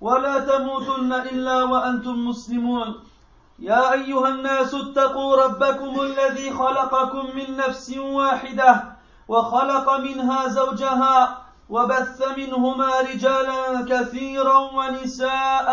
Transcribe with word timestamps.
ولا 0.00 0.38
تموتن 0.38 1.12
إلا 1.12 1.64
وأنتم 1.64 2.28
مسلمون. 2.28 2.94
يا 3.58 3.92
أيها 3.92 4.28
الناس 4.28 4.74
اتقوا 4.74 5.36
ربكم 5.44 6.00
الذي 6.00 6.50
خلقكم 6.50 7.36
من 7.36 7.56
نفس 7.56 7.96
واحدة 7.98 8.84
وخلق 9.28 9.96
منها 9.96 10.48
زوجها 10.48 11.38
وبث 11.70 12.22
منهما 12.36 13.00
رجالا 13.00 13.84
كثيرا 13.88 14.58
ونساء. 14.58 15.68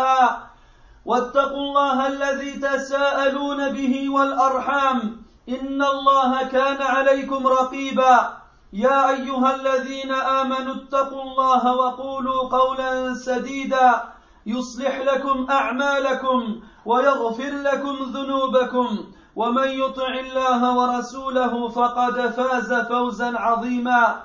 واتقوا 1.04 1.60
الله 1.60 2.06
الذي 2.06 2.52
تساءلون 2.52 3.72
به 3.72 4.08
والأرحام. 4.08 5.22
إن 5.48 5.82
الله 5.82 6.42
كان 6.42 6.82
عليكم 6.82 7.46
رقيبا. 7.46 8.43
يا 8.74 9.10
أيها 9.10 9.54
الذين 9.54 10.12
آمنوا 10.12 10.74
اتقوا 10.74 11.22
الله 11.22 11.76
وقولوا 11.76 12.48
قولا 12.48 13.14
سديدا 13.14 14.02
يصلح 14.46 14.98
لكم 14.98 15.46
أعمالكم 15.50 16.60
ويغفر 16.86 17.50
لكم 17.62 17.96
ذنوبكم 18.14 18.98
ومن 19.36 19.68
يطع 19.68 20.08
الله 20.08 20.76
ورسوله 20.78 21.68
فقد 21.68 22.20
فاز 22.30 22.74
فوزا 22.74 23.38
عظيما. 23.38 24.22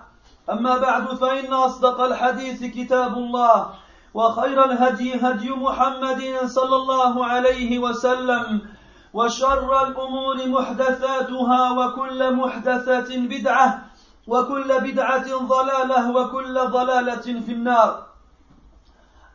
أما 0.51 0.77
بعد 0.77 1.07
فإن 1.13 1.53
أصدق 1.53 2.01
الحديث 2.01 2.63
كتاب 2.63 3.13
الله 3.17 3.69
وخير 4.13 4.65
الهدي 4.65 5.15
هدي 5.15 5.49
محمد 5.51 6.21
صلى 6.45 6.75
الله 6.75 7.25
عليه 7.25 7.79
وسلم 7.79 8.61
وشر 9.13 9.87
الأمور 9.87 10.47
محدثاتها 10.47 11.71
وكل 11.71 12.35
محدثة 12.35 13.09
بدعة 13.17 13.88
وكل 14.29 14.79
بدعة 14.79 15.37
ضلالة 15.37 16.11
وكل 16.11 16.53
ضلالة 16.53 17.41
في 17.45 17.51
النار. 17.51 18.07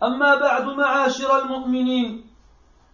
أما 0.03 0.35
بعد 0.35 0.65
معاشر 0.65 1.39
المؤمنين 1.39 2.31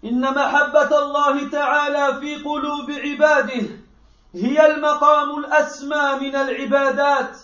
إن 0.05 0.21
محبة 0.21 0.99
الله 0.99 1.49
تعالى 1.49 2.21
في 2.21 2.37
قلوب 2.37 2.91
عباده 2.91 3.67
هي 4.35 4.67
المقام 4.67 5.39
الأسمى 5.39 6.19
من 6.21 6.37
العبادات. 6.37 7.39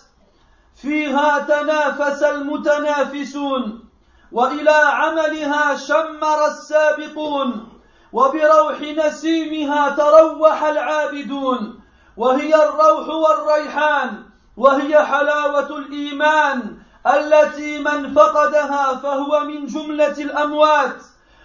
فيها 0.81 1.39
تنافس 1.39 2.23
المتنافسون 2.23 3.89
وإلى 4.31 4.71
عملها 4.71 5.75
شمر 5.75 6.45
السابقون 6.47 7.69
وبروح 8.13 8.81
نسيمها 8.81 9.89
تروح 9.89 10.63
العابدون 10.63 11.81
وهي 12.17 12.55
الروح 12.55 13.07
والريحان. 13.07 14.26
وهي 14.57 15.05
حلاوة 15.05 15.77
الإيمان 15.77 16.77
التي 17.07 17.79
من 17.79 18.13
فقدها 18.13 18.95
فهو 18.95 19.39
من 19.39 19.65
جملة 19.65 20.17
الأموات. 20.17 21.01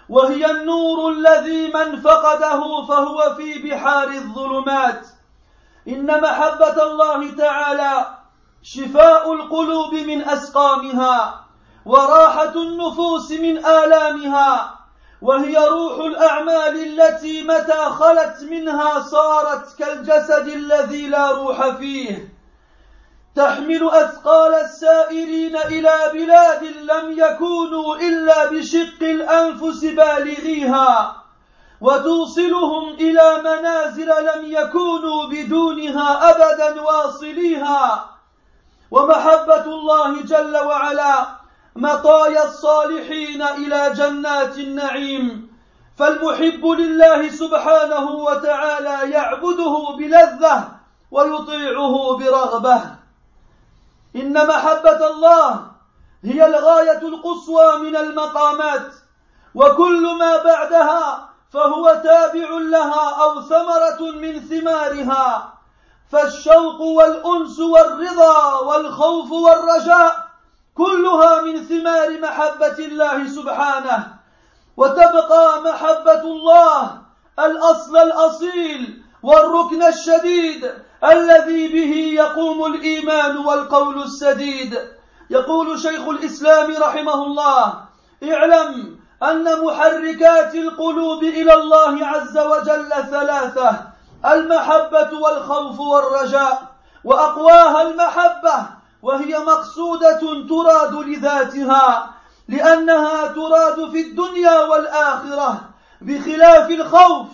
وهي 0.09 0.51
النور 0.51 1.13
الذي 1.13 1.73
من 1.73 2.01
فقده 2.01 2.87
فهو 2.89 3.35
في 3.37 3.63
بحار 3.63 4.09
الظلمات. 4.09 5.07
إن 5.89 6.21
محبة 6.21 6.83
الله 6.83 7.37
تعالى 7.37 8.07
شفاء 8.63 9.33
القلوب 9.33 9.95
من 9.95 10.29
أسقامها 10.29 11.45
وراحة 11.87 12.55
النفوس 12.55 13.31
من 13.31 13.67
آلامها. 13.67 14.79
وهي 15.23 15.57
روح 15.69 16.05
الأعمال 16.05 17.01
التي 17.01 17.43
متى 17.43 17.85
خلت 17.85 18.51
منها 18.51 19.01
صارت 19.01 19.79
كالجسد 19.79 20.49
الذي 20.49 21.07
لا 21.07 21.31
روح 21.31 21.69
فيه. 21.69 22.32
تحمل 23.37 23.89
أثقال 23.89 24.55
السائرين 24.55 25.57
إلى 25.57 25.97
بلاد 26.13 26.65
لم 26.65 27.19
يكونوا 27.19 27.97
إلا 27.97 28.51
بشق 28.51 29.01
الأنفس 29.03 29.85
بالغيها 29.85 31.17
وتوصلهم 31.81 32.95
إلى 32.95 33.43
منازل 33.45 34.09
لم 34.09 34.45
يكونوا 34.45 35.27
بدونها 35.31 36.31
ابدا 36.31 36.81
واصليها. 36.83 38.13
ومحبة 38.91 39.65
الله 39.65 40.23
جل 40.23 40.57
وعلا 40.57 41.27
مطايا 41.77 42.45
الصالحين 42.45 43.43
إلى 43.43 43.93
جنات 43.97 44.59
النعيم 44.59 45.53
فالمحب 45.99 46.67
لله 46.67 47.29
سبحانه 47.29 48.11
وتعالى 48.11 49.11
يعبده 49.11 49.75
بلذة 49.99 50.69
ويطيعه 51.11 52.17
برغبة. 52.19 53.02
إن 54.17 54.47
محبة 54.47 55.07
الله 55.11 55.67
هي 56.25 56.47
الغاية 56.47 56.99
القصوى 56.99 57.77
من 57.77 57.97
المقامات 57.97 58.93
وكل 59.55 60.17
ما 60.19 60.43
بعدها 60.43 61.29
فهو 61.53 62.01
تابع 62.05 62.49
لها 62.51 63.23
أو 63.23 63.43
ثمرة 63.43 64.11
من 64.11 64.41
ثمارها. 64.41 65.53
فالشوق 66.13 66.81
والأنس 66.81 67.59
والرضا 67.61 68.59
والخوف 68.59 69.33
والرجاء 69.33 70.27
كلها 70.77 71.41
من 71.43 71.65
ثمار 71.65 72.21
محبة 72.21 72.79
الله 72.79 73.29
سبحانه. 73.29 74.23
وتبقى 74.77 75.63
محبة 75.63 76.23
الله 76.23 77.03
الأصل 77.39 77.97
الأصيل 77.97 79.03
والركن 79.23 79.83
الشديد 79.83 80.73
الذي 81.05 81.69
به 81.69 82.23
يقوم 82.23 82.75
الإيمان 82.75 83.37
والقول 83.37 84.03
السديد. 84.03 84.79
يقول 85.31 85.79
شيخ 85.79 86.09
الإسلام 86.09 86.77
رحمه 86.83 87.15
الله 87.15 87.75
اعلم 88.23 88.99
أن 89.23 89.65
محركات 89.65 90.55
القلوب 90.55 91.23
إلى 91.23 91.55
الله 91.55 92.07
عز 92.07 92.39
وجل 92.39 92.91
ثلاثة 93.11 93.81
المحبة 94.27 95.19
والخوف 95.19 95.81
والرجاء 95.81 96.63
وأقواها 97.05 97.83
المحبة 97.83 98.67
وهي 99.03 99.39
مقصودة 99.39 100.21
تراد 100.49 100.95
لذاتها 100.95 102.11
لأنها 102.49 103.27
تراد 103.27 103.91
في 103.91 104.01
الدنيا 104.01 104.61
والآخرة 104.61 105.61
بخلاف 106.01 106.71
الخوف 106.71 107.27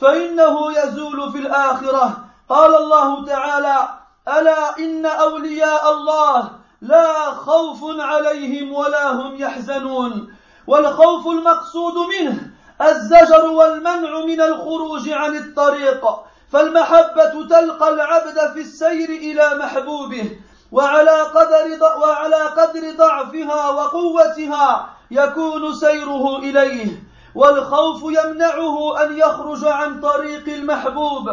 فإنه 0.00 0.72
يزول 0.78 1.32
في 1.32 1.38
الآخرة. 1.38 2.25
قال 2.48 2.74
الله 2.74 3.24
تعالى 3.24 3.88
ألا 4.28 4.78
إن 4.78 5.06
أولياء 5.06 5.92
الله 5.92 6.50
لا 6.80 7.30
خوف 7.30 8.00
عليهم 8.00 8.72
ولا 8.72 9.12
هم 9.12 9.36
يحزنون. 9.36 10.34
والخوف 10.66 11.26
المقصود 11.26 11.94
منه 11.94 12.50
الزجر 12.82 13.46
والمنع 13.46 14.20
من 14.20 14.40
الخروج 14.40 15.08
عن 15.08 15.36
الطريق. 15.36 16.04
فالمحبة 16.52 17.46
تلقى 17.50 17.88
العبد 17.88 18.52
في 18.52 18.60
السير 18.60 19.08
إلى 19.08 19.58
محبوبه 19.58 20.38
وعلى 20.72 21.20
قدر 21.22 21.84
وعلى 22.02 22.36
قدر 22.36 22.96
ضعفها 22.96 23.70
وقوتها 23.70 24.88
يكون 25.10 25.74
سيره 25.74 26.38
إليه. 26.38 27.02
والخوف 27.34 28.02
يمنعه 28.02 29.02
أن 29.02 29.18
يخرج 29.18 29.64
عن 29.64 30.00
طريق 30.00 30.48
المحبوب. 30.48 31.30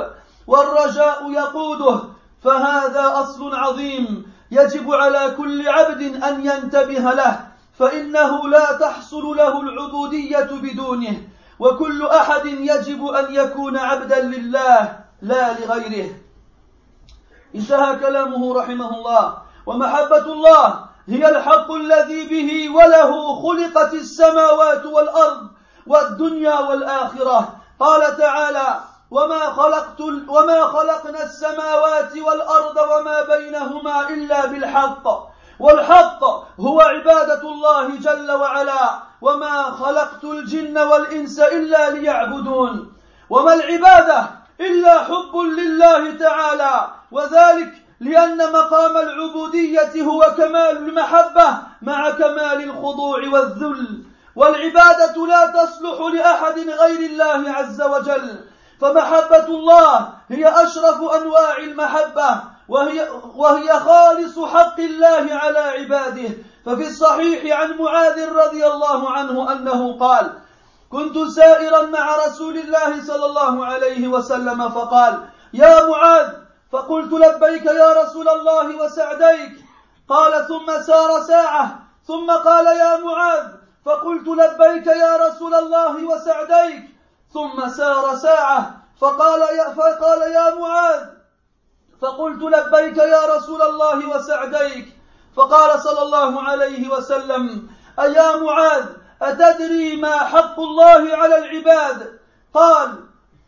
والرجاء 0.48 1.32
يقوده 1.32 2.04
فهذا 2.44 3.14
أصل 3.16 3.56
عظيم. 3.56 4.34
يجب 4.52 4.94
على 4.94 5.34
كل 5.38 5.70
عبد 5.70 6.02
أن 6.24 6.46
ينتبه 6.46 7.14
له 7.14 7.48
فإنه 7.80 8.50
لا 8.50 8.78
تحصل 8.78 9.24
له 9.38 9.62
العبودية 9.62 10.50
بدونه. 10.52 11.28
وكل 11.60 12.06
أحد 12.08 12.46
يجب 12.46 13.06
أن 13.06 13.36
يكون 13.36 13.78
عبدا 13.78 14.20
لله 14.22 15.00
لا 15.22 15.54
لغيره. 15.54 16.10
انتهى 17.56 17.96
كلامه 17.96 18.54
رحمه 18.60 18.90
الله. 18.98 19.38
ومحبة 19.66 20.26
الله 20.34 20.86
هي 21.08 21.30
الحق 21.30 21.72
الذي 21.72 22.28
به 22.28 22.76
وله 22.76 23.42
خلقت 23.42 23.94
السماوات 23.94 24.86
والأرض 24.86 25.48
والدنيا 25.88 26.60
والآخرة. 26.60 27.56
قال 27.80 28.18
تعالى 28.18 28.93
وما 29.14 29.40
خلقت 29.40 30.00
وما 30.28 30.62
خلقنا 30.68 31.24
السماوات 31.24 32.18
والأرض 32.18 32.78
وما 32.78 33.22
بينهما 33.22 34.10
إلا 34.10 34.46
بالحق. 34.46 35.08
والحق 35.60 36.24
هو 36.60 36.82
عبادة 36.82 37.42
الله 37.42 37.88
جل 37.88 38.32
وعلا. 38.32 39.00
وما 39.22 39.64
خلقت 39.64 40.24
الجن 40.24 40.78
والإنس 40.78 41.40
إلا 41.40 41.90
ليعبدون. 41.90 42.94
وما 43.30 43.54
العبادة 43.54 44.30
إلا 44.60 45.04
حب 45.04 45.36
لله 45.36 46.18
تعالى. 46.18 46.88
وذلك 47.12 47.74
لأن 48.00 48.52
مقام 48.52 48.98
العبودية 48.98 50.04
هو 50.04 50.22
كمال 50.38 50.78
المحبة 50.78 51.58
مع 51.82 52.10
كمال 52.10 52.64
الخضوع 52.64 53.18
والذل. 53.34 54.04
والعبادة 54.36 55.28
لا 55.28 55.48
تصلح 55.48 56.00
لأحد 56.14 56.60
غير 56.60 57.00
الله 57.10 57.52
عز 57.52 57.82
وجل. 57.82 58.53
فمحبة 58.84 59.48
الله 59.48 60.10
هي 60.30 60.64
أشرف 60.64 61.02
أنواع 61.02 61.58
المحبة 61.58 62.42
وهي, 62.70 63.10
وهي 63.36 63.80
خالص 63.80 64.40
حق 64.40 64.80
الله 64.80 65.26
على 65.32 65.60
عباده. 65.60 66.30
ففي 66.66 66.88
الصحيح 66.88 67.60
عن 67.60 67.78
معاذ 67.78 68.34
رضي 68.34 68.66
الله 68.68 69.10
عنه 69.10 69.52
أنه 69.52 70.00
قال 70.00 70.34
كنت 70.92 71.18
سائرا 71.18 71.82
مع 71.82 72.16
رسول 72.26 72.58
الله 72.58 73.04
صلى 73.04 73.26
الله 73.26 73.66
عليه 73.66 74.08
وسلم 74.08 74.70
فقال 74.70 75.20
يا 75.54 75.88
معاذ! 75.88 76.28
فقلت 76.72 77.14
لبيك 77.14 77.66
يا 77.66 78.04
رسول 78.04 78.30
الله 78.30 78.84
وسعديك. 78.84 79.52
قال 80.10 80.48
ثم 80.48 80.82
سار 80.82 81.22
ساعة 81.22 81.80
ثم 82.08 82.32
قال 82.32 82.66
يا 82.66 82.98
معاذ! 82.98 83.48
فقلت 83.86 84.28
لبيك 84.28 84.88
يا 84.88 85.18
رسول 85.28 85.54
الله 85.56 86.06
وسعديك. 86.08 86.94
ثم 87.34 87.70
سار 87.70 88.16
ساعة 88.16 88.76
فقال 89.02 89.42
يا, 89.42 89.74
فقال 89.74 90.22
يا 90.32 90.56
معاذ 90.56 91.06
فقلت 92.02 92.42
لبيك 92.42 92.98
يا 92.98 93.36
رسول 93.36 93.62
الله 93.62 94.10
وسعديك. 94.10 94.88
فقال 95.36 95.82
صلى 95.82 96.02
الله 96.02 96.42
عليه 96.44 96.90
وسلم 96.90 97.68
أيا 98.00 98.36
معاذ 98.36 98.86
أتدري 99.22 99.96
ما 99.96 100.18
حق 100.18 100.60
الله 100.60 101.18
على 101.18 101.38
العباد؟ 101.38 102.20
قال 102.54 102.90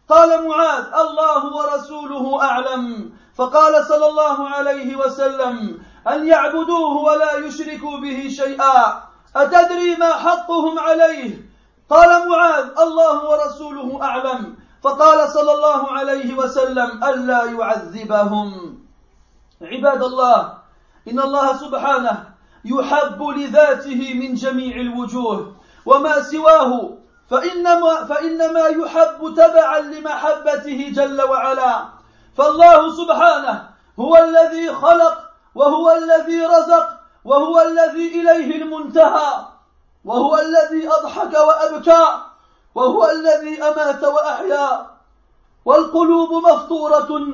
قال 0.10 0.48
معاذ 0.48 0.86
الله 0.94 1.56
ورسوله 1.56 2.44
أعلم. 2.44 3.14
فقال 3.38 3.86
صلى 3.86 4.08
الله 4.08 4.50
عليه 4.50 4.96
وسلم 4.96 5.82
أن 6.08 6.28
يعبدوه 6.28 6.98
ولا 6.98 7.38
يشركوا 7.38 7.98
به 7.98 8.30
شيئا. 8.30 9.04
أتدري 9.36 9.96
ما 9.96 10.14
حقهم 10.14 10.80
عليه؟ 10.80 11.55
قال 11.90 12.30
معاذ 12.30 12.66
الله 12.80 13.30
ورسوله 13.30 14.04
أعلم. 14.04 14.58
فقال 14.84 15.30
صلى 15.30 15.52
الله 15.54 15.92
عليه 15.92 16.38
وسلم 16.38 17.04
ألا 17.04 17.44
يعذبهم. 17.44 18.78
عباد 19.62 20.04
الله 20.04 20.58
إن 21.08 21.20
الله 21.20 21.58
سبحانه 21.58 22.24
يحب 22.66 23.24
لذاته 23.24 24.14
من 24.14 24.34
جميع 24.34 24.76
الوجوه 24.76 25.54
وما 25.86 26.22
سواه 26.22 26.98
فإنما, 27.30 28.06
فإنما 28.06 28.66
يحب 28.68 29.34
تبعا 29.38 29.80
لمحبته 29.80 30.92
جل 30.96 31.22
وعلا. 31.22 31.86
فالله 32.38 32.96
سبحانه 32.96 33.70
هو 34.00 34.18
الذي 34.18 34.74
خلق 34.74 35.18
وهو 35.56 35.92
الذي 35.92 36.46
رزق 36.46 36.90
وهو 37.26 37.62
الذي 37.62 38.22
إليه 38.22 38.62
المنتهى. 38.62 39.55
وهو 40.06 40.38
الذي 40.38 40.90
أضحك 40.90 41.34
وأبكى 41.34 42.06
وهو 42.76 43.10
الذي 43.10 43.64
أمات 43.64 44.04
وأحيا. 44.04 44.88
والقلوب 45.66 46.34
مفطورة 46.34 47.28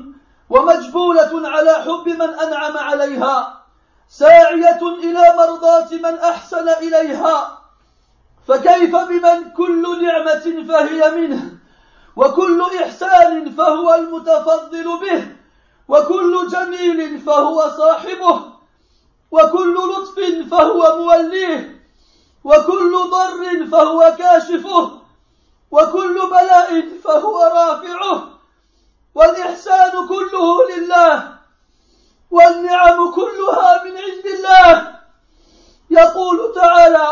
ومجبولة 0.50 1.50
على 1.50 1.74
حب 1.74 2.08
من 2.08 2.22
أنعم 2.22 2.78
عليها 2.78 3.64
ساعية 4.10 4.82
إلى 5.04 5.34
مرضاة 5.38 5.88
من 5.92 6.20
أحسن 6.20 6.70
إليها. 6.70 7.62
فكيف 8.48 8.96
بمن 8.96 9.52
كل 9.52 10.06
نعمة 10.06 10.66
فهي 10.68 11.12
منه 11.12 11.52
وكل 12.16 12.66
إحسان 12.84 13.52
فهو 13.52 13.94
المتفضل 13.94 15.00
به 15.00 15.36
وكل 15.88 16.48
جميل 16.48 17.20
فهو 17.20 17.70
صاحبه 17.70 18.42
وكل 19.32 19.76
لطف 19.76 20.50
فهو 20.52 20.98
موليه. 20.98 21.81
وكل 22.44 23.10
ضر 23.10 23.68
فهو 23.72 24.16
كاشفه 24.18 24.92
وكل 25.72 26.30
بلاء 26.30 26.90
فهو 27.04 27.44
رافعه 27.44 28.30
والإحسان 29.16 30.08
كله 30.08 30.70
لله 30.76 31.38
والنعم 32.32 33.12
كلها 33.12 33.84
من 33.84 33.98
عند 33.98 34.26
الله. 34.26 35.00
يقول 35.90 36.56
تعالى 36.56 37.08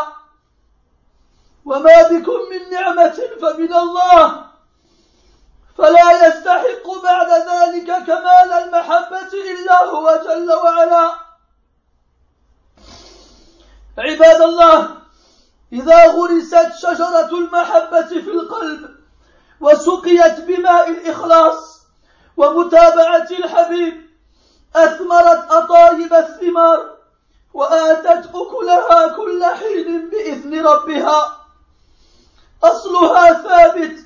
وما 1.64 2.02
بكم 2.02 2.38
من 2.50 2.70
نعمة 2.70 3.20
فمن 3.40 3.72
الله 3.74 4.46
فلا 5.78 6.26
يستحق 6.26 7.02
بعد 7.02 7.30
ذلك 7.30 7.86
كمال 8.06 8.52
المحبة 8.52 9.32
إلا 9.32 9.84
هو 9.84 10.20
جل 10.24 10.52
وعلا. 10.52 11.14
عباد 13.98 14.40
الله 14.42 14.99
إذا 15.72 16.06
غرست 16.06 16.72
شجرة 16.82 17.30
المحبة 17.38 18.06
في 18.06 18.30
القلب 18.30 18.90
وسقيت 19.60 20.40
بماء 20.40 20.90
الإخلاص 20.90 21.80
ومتابعة 22.36 23.28
الحبيب 23.30 24.10
أثمرت 24.76 25.50
أطايب 25.50 26.14
الثمار 26.14 26.96
وآتت 27.54 28.30
أكلها 28.34 29.08
كل 29.16 29.44
حين 29.44 30.10
بإذن 30.10 30.66
ربها. 30.66 31.36
أصلها 32.64 33.32
ثابت 33.32 33.96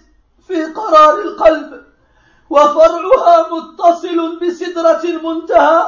في 0.47 0.65
قرار 0.65 1.19
القلب 1.19 1.85
وفرعها 2.51 3.49
متصل 3.49 4.39
بسدرة 4.39 5.05
المنتهى. 5.05 5.87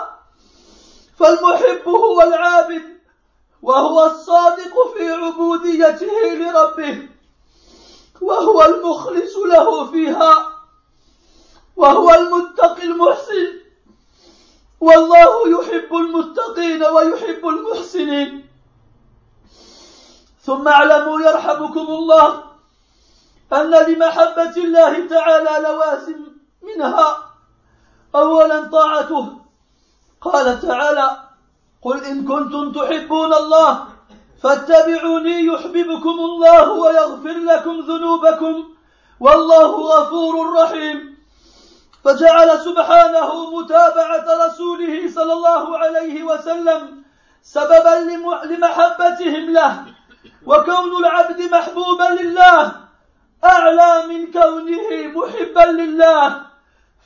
فالمحب 1.19 1.89
هو 1.89 2.23
العابد 2.23 2.96
وهو 3.63 4.07
الصادق 4.07 4.95
في 4.97 5.13
عبوديته 5.13 6.35
لربه 6.35 7.09
وهو 8.21 8.65
المخلص 8.65 9.37
له 9.37 9.91
فيها 9.91 10.53
وهو 11.77 12.15
المتقي 12.15 12.83
المحسن. 12.83 13.53
والله 14.81 15.61
يحب 15.61 15.95
المتقين 15.95 16.85
ويحب 16.85 17.49
المحسنين. 17.49 18.47
ثم 20.43 20.69
اعلموا 20.69 21.21
يرحمكم 21.21 21.87
الله 21.89 22.43
أن 23.53 23.71
لمحبة 23.71 24.57
الله 24.57 25.09
تعالى 25.09 25.69
لوازم 25.69 26.27
منها 26.63 27.33
أولا 28.15 28.69
طاعته. 28.69 29.39
قال 30.21 30.61
تعالى 30.61 31.26
قل 31.87 32.05
إن 32.05 32.25
كنتم 32.25 32.73
تحبون 32.73 33.35
الله 33.35 33.87
فاتبعوني 34.43 35.37
يحببكم 35.47 36.17
الله 36.29 36.73
ويغفر 36.73 37.37
لكم 37.51 37.81
ذنوبكم 37.81 38.55
والله 39.21 39.71
غفور 39.93 40.35
رحيم. 40.63 40.99
فجعل 42.05 42.51
سبحانه 42.61 43.51
متابعة 43.51 44.27
رسوله 44.47 44.95
صلى 45.15 45.33
الله 45.33 45.79
عليه 45.79 46.23
وسلم 46.23 47.03
سببا 47.43 47.95
لمحبتهم 48.51 49.45
له 49.51 49.73
وكون 50.47 50.91
العبد 51.05 51.41
محبوبا 51.55 52.09
لله 52.21 52.63
أعلى 53.45 54.07
من 54.11 54.33
كونه 54.33 54.89
محبا 55.15 55.67
لله. 55.81 56.27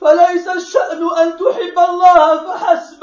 فليس 0.01 0.49
الشأن 0.49 1.03
أن 1.23 1.29
تحب 1.37 1.77
الله 1.89 2.37
فحسب 2.47 3.03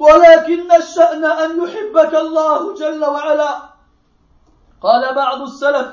ولكن 0.00 0.72
الشأن 0.72 1.24
أن 1.24 1.64
يحبك 1.64 2.14
الله 2.14 2.74
جل 2.74 3.04
وعلا. 3.04 3.56
قال 4.82 5.14
بعض 5.14 5.40
السلف 5.40 5.86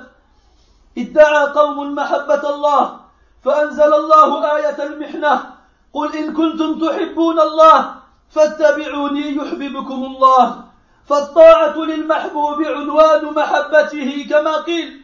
ادعى 0.98 1.46
قوم 1.46 1.96
محبة 1.96 2.50
الله 2.50 3.00
فأنزل 3.43 3.93
الله 3.93 4.58
آية 4.58 4.84
المحنة 4.84 5.43
قل 5.93 6.15
إن 6.15 6.34
كنتم 6.34 6.88
تحبون 6.88 7.39
الله 7.39 7.96
فاتبعوني 8.29 9.36
يحببكم 9.36 10.03
الله. 10.05 10.63
فالطاعة 11.05 11.77
للمحبوب 11.77 12.62
عنوان 12.62 13.25
محبته 13.25 14.27
كما 14.29 14.58
قيل 14.58 15.01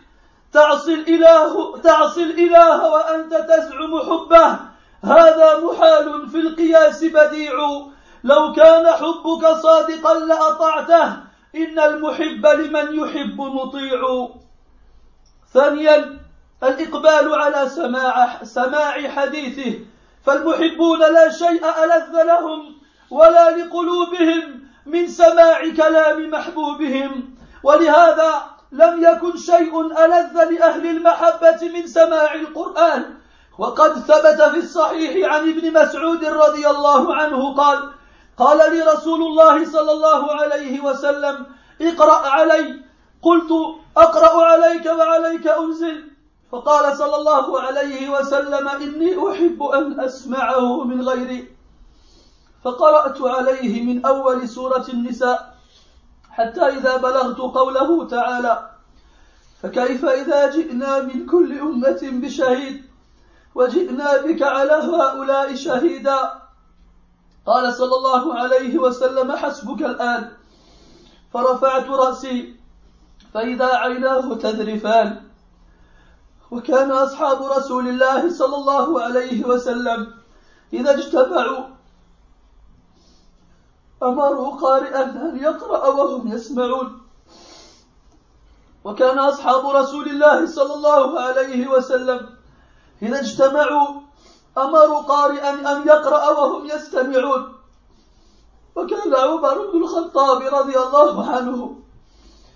تعصي 0.53 0.93
الإله 0.93 1.77
تعصي 1.77 2.23
الإله 2.23 2.89
وأنت 2.89 3.33
تزعم 3.33 3.99
حبه 3.99 4.59
هذا 5.03 5.59
محال 5.59 6.29
في 6.29 6.37
القياس 6.37 7.03
بديع. 7.03 7.53
لو 8.27 8.53
كان 8.53 8.85
حبك 8.87 9.47
صادقا 9.47 10.19
لأطعته 10.19 11.05
إن 11.55 11.79
المحب 11.79 12.45
لمن 12.45 12.99
يحب 12.99 13.41
مطيع. 13.41 14.29
ثانيا 15.53 16.19
الإقبال 16.63 17.35
على 17.35 17.69
سماع 17.69 18.43
سماع 18.43 19.09
حديثه. 19.09 19.79
فالمحبون 20.25 20.99
لا 20.99 21.31
شيء 21.31 21.63
ألذ 21.83 22.23
لهم 22.23 22.75
ولا 23.11 23.57
لقلوبهم 23.57 24.67
من 24.85 25.07
سماع 25.07 25.69
كلام 25.77 26.29
محبوبهم. 26.29 27.35
ولهذا 27.63 28.31
لم 28.71 29.03
يكن 29.03 29.37
شيء 29.37 29.81
ألذ 30.05 30.43
لأهل 30.43 30.87
المحبة 30.87 31.69
من 31.73 31.87
سماع 31.87 32.33
القرآن. 32.33 33.17
وقد 33.57 33.93
ثبت 33.93 34.41
في 34.41 34.57
الصحيح 34.57 35.33
عن 35.33 35.49
ابن 35.49 35.73
مسعود 35.73 36.25
رضي 36.25 36.67
الله 36.67 37.15
عنه 37.15 37.55
قال 37.55 37.96
قال 38.37 38.73
لي 38.73 38.81
رسول 38.81 39.21
الله 39.23 39.65
صلى 39.65 39.91
الله 39.91 40.31
عليه 40.31 40.81
وسلم 40.81 41.45
اقرأ 41.81 42.27
علي. 42.27 42.81
قلت 43.21 43.51
أقرأ 43.97 44.45
عليك 44.45 44.85
وعليك 44.85 45.47
أنزل. 45.47 46.11
فقال 46.51 46.97
صلى 46.97 47.15
الله 47.15 47.61
عليه 47.61 48.09
وسلم 48.09 48.67
إني 48.67 49.31
أحب 49.31 49.63
أن 49.63 49.99
أسمعه 49.99 50.83
من 50.83 51.01
غيري. 51.01 51.47
فقرأت 52.63 53.21
عليه 53.21 53.83
من 53.83 54.05
أول 54.05 54.49
سورة 54.49 54.85
النساء 54.93 55.57
حتى 56.29 56.61
إذا 56.61 56.97
بلغت 56.97 57.37
قوله 57.37 58.07
تعالى 58.07 58.69
فكيف 59.63 60.05
إذا 60.05 60.51
جئنا 60.51 61.01
من 61.01 61.25
كل 61.25 61.59
أمة 61.59 61.99
بشهيد 62.03 62.83
وجئنا 63.55 64.21
بك 64.21 64.41
على 64.41 64.71
هؤلاء 64.71 65.55
شهيدا. 65.55 66.36
قال 67.47 67.73
صلى 67.73 67.95
الله 67.95 68.33
عليه 68.39 68.77
وسلم 68.77 69.31
حسبك 69.31 69.81
الآن. 69.81 70.31
فرفعت 71.33 71.87
رأسي 71.89 72.55
فإذا 73.33 73.65
عيناه 73.65 74.33
تذرفان. 74.35 75.21
وكان 76.51 76.91
أصحاب 76.91 77.43
رسول 77.43 77.87
الله 77.87 78.29
صلى 78.29 78.55
الله 78.55 79.01
عليه 79.01 79.45
وسلم 79.45 80.13
إذا 80.73 80.91
اجتمعوا 80.91 81.63
أمروا 84.03 84.55
قارئا 84.55 85.03
أن 85.03 85.39
يقرأ 85.39 85.87
وهم 85.87 86.27
يسمعون. 86.27 87.01
وكان 88.83 89.19
أصحاب 89.19 89.69
رسول 89.69 90.09
الله 90.09 90.45
صلى 90.45 90.73
الله 90.73 91.19
عليه 91.19 91.67
وسلم 91.67 92.29
إذا 93.01 93.19
اجتمعوا 93.19 94.06
أمروا 94.57 95.01
قارئا 95.01 95.71
أن 95.71 95.87
يقرأ 95.87 96.29
وهم 96.29 96.65
يستمعون. 96.65 97.53
وكان 98.75 99.15
عمر 99.15 99.71
بن 99.71 99.83
الخطاب 99.83 100.41
رضي 100.41 100.77
الله 100.77 101.29
عنه 101.29 101.75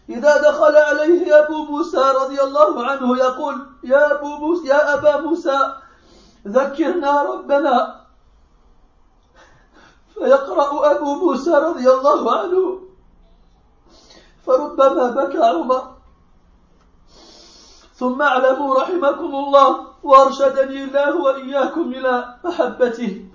إذا 0.10 0.41
دخل 0.41 0.75
عليه 0.75 1.39
أبو 1.39 1.58
موسى 1.63 2.03
رضي 2.22 2.41
الله 2.41 2.86
عنه 2.86 3.17
يقول 3.17 3.55
يا 3.84 4.12
أبو 4.12 4.27
موسى 4.27 4.67
يا 4.67 4.93
أبا 4.93 5.17
موسى 5.22 5.74
ذكرنا 6.48 7.22
ربنا. 7.22 8.01
فيقرأ 10.13 10.91
أبو 10.91 11.15
موسى 11.15 11.51
رضي 11.51 11.89
الله 11.91 12.38
عنه. 12.38 12.79
فربما 14.46 15.08
بكى 15.12 15.38
عمر. 15.38 16.00
ثم 18.01 18.22
اعلموا 18.22 18.81
رحمكم 18.81 19.31
الله 19.36 19.88
وارشدني 20.03 20.84
الله 20.84 21.22
وإياكم 21.22 21.93
إلى 21.93 22.36
محبته. 22.43 23.25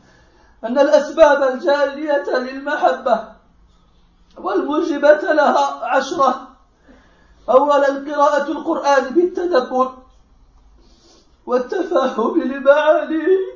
أن 0.64 0.78
الأسباب 0.78 1.42
الجاليه 1.42 2.26
للمحبة 2.38 3.16
والموجبة 4.37 5.23
لها 5.38 5.85
عشرة. 5.85 6.49
أولا 7.50 7.87
قراءة 7.87 8.46
القرآن 8.50 9.04
بالتدبر 9.14 9.88
والتفهم 11.46 12.42
لمعانيه. 12.42 13.55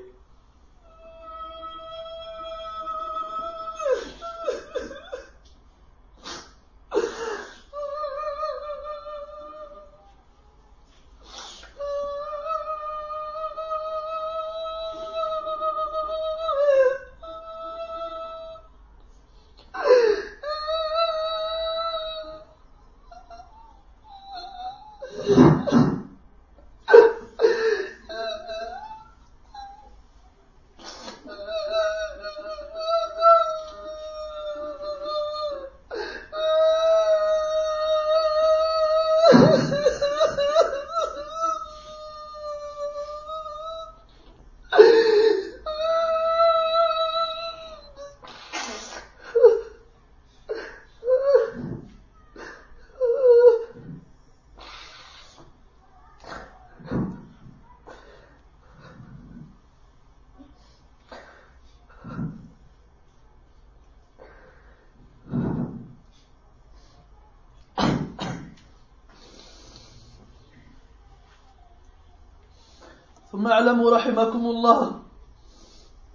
ثم 73.41 73.47
اعلموا 73.47 73.97
رحمكم 73.97 74.47
الله 74.47 75.01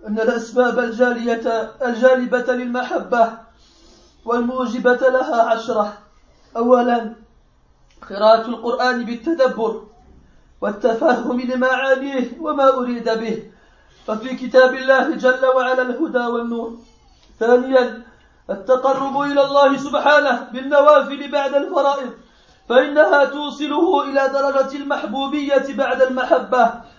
أن 0.08 0.20
الأسباب 0.20 0.80
الجالية 0.80 1.74
الجالبة 1.82 2.54
للمحبة 2.54 3.30
والموجبة 4.26 4.96
لها 5.10 5.42
عشرة. 5.42 5.98
أولا 6.58 7.14
قراءة 8.10 8.46
القرآن 8.46 9.06
بالتدبر 9.06 9.84
والتفهم 10.62 11.42
لمعانيه 11.42 12.38
وما 12.40 12.78
أريد 12.78 13.10
به 13.10 13.44
ففي 14.08 14.36
كتاب 14.36 14.74
الله 14.74 15.16
جل 15.16 15.46
وعلا 15.46 15.82
الهدى 15.82 16.26
والنور. 16.26 16.78
ثانيا 17.40 18.04
التقرب 18.50 19.22
إلى 19.22 19.42
الله 19.42 19.78
سبحانه 19.78 20.50
بالنوافل 20.54 21.32
بعد 21.32 21.54
الفرائض 21.54 22.10
فإنها 22.70 23.26
توصله 23.26 24.04
إلى 24.04 24.30
درجة 24.34 24.76
المحبوبية 24.78 25.66
بعد 25.78 26.02
المحبة. 26.02 26.95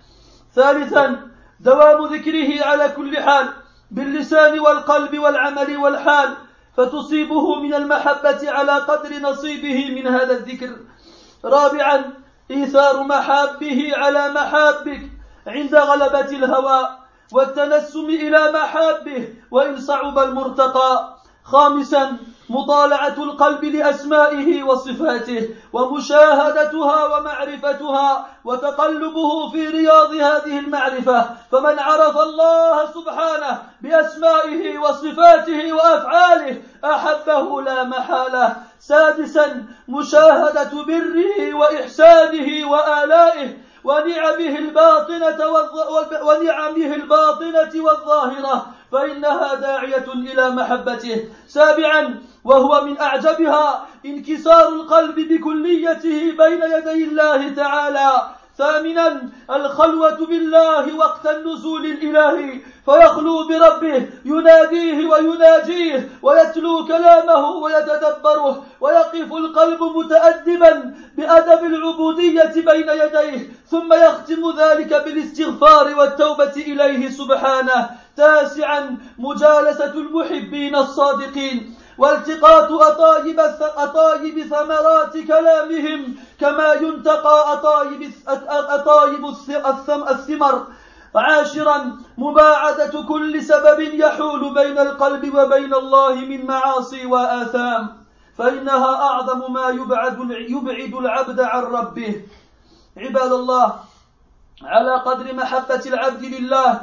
ثالثا 0.57 1.21
دوام 1.61 2.07
ذكره 2.07 2.65
على 2.65 2.89
كل 2.89 3.23
حال 3.23 3.49
باللسان 3.91 4.61
والقلب 4.61 5.19
والعمل 5.19 5.77
والحال 5.77 6.29
فتصيبه 6.77 7.55
من 7.55 7.75
المحبة 7.75 8.51
على 8.51 8.73
قدر 8.73 9.19
نصيبه 9.19 9.91
من 9.95 10.07
هذا 10.07 10.33
الذكر. 10.33 10.77
رابعا 11.45 12.13
إيثار 12.51 13.03
محابه 13.03 13.93
على 13.97 14.29
محابك 14.29 15.01
عند 15.47 15.75
غلبة 15.75 16.31
الهوى 16.31 16.89
والتنسم 17.33 18.05
إلى 18.05 18.53
محابه 18.53 19.29
وإن 19.51 19.81
صعب 19.81 20.19
المرتقى. 20.19 21.17
خامسا 21.45 22.17
مطالعة 22.50 23.15
القلب 23.19 23.65
لأسمائه 23.65 24.62
وصفاته 24.62 25.49
ومشاهدتها 25.73 27.17
ومعرفتها 27.17 28.26
وتقلبه 28.45 29.50
في 29.50 29.69
رياض 29.69 30.12
هذه 30.12 30.59
المعرفة. 30.59 31.26
فمن 31.53 31.79
عرف 31.79 32.19
الله 32.19 32.87
سبحانه 32.87 33.62
بأسمائه 33.81 34.79
وصفاته 34.79 35.73
وأفعاله 35.73 36.62
أحبه 36.85 37.62
لا 37.62 37.85
محالة. 37.85 38.57
سادسا 38.81 39.65
مشاهدة 39.88 40.71
بره 40.87 41.55
وإحسانه 41.55 42.71
وآلائه 42.71 43.57
ونعمه 43.85 44.59
الباطنة 44.59 45.38
ونعمه 46.23 46.95
الباطنة 46.95 47.73
والظاهرة. 47.75 48.67
فإنها 48.93 49.55
داعية 49.55 50.07
إلى 50.15 50.50
محبته. 50.50 51.29
سابعا 51.47 52.23
وهو 52.47 52.85
من 52.85 53.00
أعجبها 53.00 53.87
انكسار 54.07 54.69
القلب 54.69 55.15
بكليته 55.15 56.21
بين 56.41 56.62
يدي 56.62 57.05
الله 57.05 57.49
تعالى. 57.49 58.11
ثامنا 58.59 59.29
الخلوة 59.50 60.26
بالله 60.26 60.97
وقت 60.97 61.26
النزول 61.26 61.87
الإلهي. 61.87 62.61
فيخلو 62.87 63.49
بربه 63.49 64.09
يناديه 64.25 65.09
ويناجيه 65.11 66.09
ويتلو 66.23 66.87
كلامه 66.87 67.50
ويتدبره 67.50 68.65
ويقف 68.81 69.33
القلب 69.33 69.83
متأدبا 69.83 70.95
بأدب 71.17 71.65
العبودية 71.65 72.55
بين 72.57 72.88
يديه. 72.88 73.50
ثم 73.71 73.93
يختم 73.93 74.43
ذلك 74.59 75.05
بالاستغفار 75.05 75.95
والتوبة 75.99 76.57
إليه 76.57 77.11
سبحانه. 77.11 77.91
تاسعا 78.17 78.97
مجالسة 79.19 79.95
المحبين 79.95 80.76
الصادقين. 80.76 81.75
والتقاط 81.99 82.73
أطايب, 82.73 83.41
أطايب 83.61 84.47
ثمرات 84.47 85.19
كلامهم 85.19 86.15
كما 86.41 86.73
ينتقى 86.73 87.53
أطايب, 87.53 88.12
أطايب 88.49 89.26
الثمر. 90.11 90.67
عاشرا 91.17 91.97
مباعدة 92.19 93.03
كل 93.03 93.43
سبب 93.43 93.81
يحول 93.81 94.55
بين 94.55 94.79
القلب 94.79 95.35
وبين 95.35 95.75
الله 95.75 96.15
من 96.15 96.47
معاصي 96.47 97.07
وآثام 97.07 97.88
فإنها 98.38 98.95
أعظم 98.95 99.53
ما 99.53 99.69
يبعد, 99.69 100.31
يبعد 100.31 100.95
العبد 100.95 101.41
عن 101.41 101.62
ربه. 101.62 102.23
عباد 102.97 103.33
الله 103.33 103.75
على 104.62 104.95
قدر 105.00 105.35
محبة 105.35 105.83
العبد 105.87 106.25
لله 106.25 106.81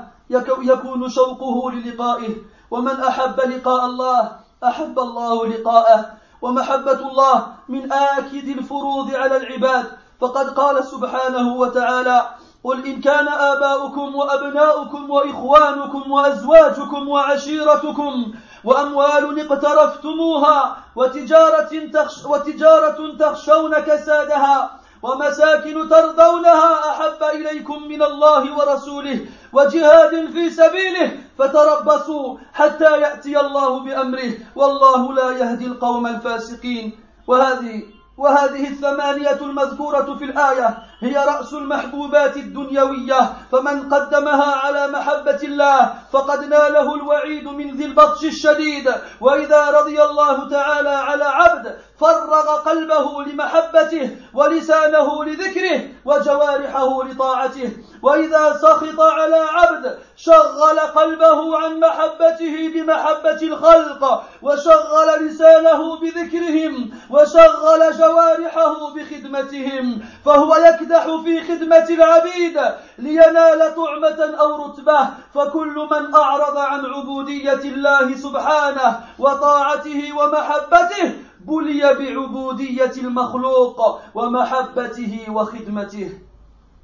يكون 0.62 1.10
شوقه 1.10 1.72
للقائه 1.72 2.36
ومن 2.72 3.00
أحب 3.00 3.39
لقاء 3.39 3.86
الله 3.86 4.42
أحب 4.63 5.00
الله 5.00 5.48
لقاءه 5.48 6.05
ومحبة 6.41 7.00
الله 7.10 7.48
من 7.70 7.91
آكد 7.93 8.48
الفروض 8.58 9.15
على 9.15 9.38
العباد. 9.38 9.86
فقد 10.22 10.50
قال 10.50 10.84
سبحانه 10.84 11.53
وتعالى 11.53 12.25
قل 12.63 12.86
إن 12.86 13.01
كان 13.01 13.27
آباؤكم 13.27 14.15
وأبناؤكم 14.15 15.10
وإخوانكم 15.10 16.12
وأزواجكم 16.12 17.10
وعشيرتكم 17.10 18.34
وأموال 18.63 19.39
اقترفتموها 19.39 20.77
وتجارة, 20.96 21.72
تخش 21.93 22.25
وتجارة 22.25 23.17
تخشون 23.20 23.79
كسادها 23.79 24.79
ومساكن 25.03 25.89
ترضونها 25.89 26.89
أحب 26.89 27.24
إليكم 27.33 27.83
من 27.88 28.01
الله 28.03 28.57
ورسوله 28.57 29.19
وجهاد 29.53 30.31
في 30.33 30.50
سبيله 30.50 31.12
فتربصوا 31.39 32.38
حتى 32.53 32.91
يأتي 33.01 33.39
الله 33.39 33.79
بأمره 33.79 34.31
والله 34.55 35.13
لا 35.13 35.31
يهدي 35.31 35.65
القوم 35.67 36.07
الفاسقين. 36.07 37.00
وهذه 37.27 37.83
وهذه 38.17 38.67
الثمانية 38.67 39.39
المذكورة 39.41 40.15
في 40.15 40.24
الآية 40.25 40.77
هي 41.03 41.17
رأس 41.17 41.53
المحبوبات 41.53 42.38
الدنيوية 42.38 43.33
فمن 43.51 43.93
قدمها 43.93 44.55
على 44.55 44.88
محبة 44.88 45.39
الله 45.43 45.93
فقد 46.13 46.43
ناله 46.43 46.95
الوعيد 46.95 47.48
من 47.48 47.77
ذي 47.77 47.86
البطش 47.86 48.24
الشديد. 48.25 48.91
وإذا 49.22 49.69
رضي 49.69 50.03
الله 50.03 50.50
تعالى 50.50 50.89
على 50.89 51.24
عبد 51.24 51.77
فرغ 52.00 52.55
قلبه 52.57 53.24
لمحبته 53.24 54.17
ولسانه 54.33 55.24
لذكره 55.24 55.81
وجوارحه 56.05 57.03
لطاعته. 57.03 57.72
وإذا 58.03 58.57
سخط 58.62 59.00
على 59.00 59.36
عبد 59.36 59.98
شغل 60.15 60.79
قلبه 60.79 61.57
عن 61.57 61.79
محبته 61.79 62.72
بمحبة 62.74 63.41
الخلق 63.41 64.24
وشغل 64.41 65.25
لسانه 65.25 66.00
بذكرهم 66.00 66.91
وشغل 67.10 67.98
جوارحه 67.98 68.93
بخدمتهم 68.93 70.01
فهو 70.25 70.55
يكدح 70.55 70.92
في 71.01 71.41
خدمة 71.41 71.89
العبيد 71.89 72.57
لينال 72.97 73.75
طعمة 73.75 74.35
أو 74.39 74.65
رتبة 74.65 75.09
فكل 75.33 75.88
من 75.91 76.13
أعرض 76.15 76.57
عن 76.57 76.85
عبودية 76.85 77.63
الله 77.65 78.15
سبحانه 78.15 79.00
وطاعته 79.19 80.17
ومحبته 80.17 81.13
بلي 81.45 81.93
بعبودية 81.93 82.91
المخلوق 82.97 84.00
ومحبته 84.15 85.25
وخدمته. 85.29 86.19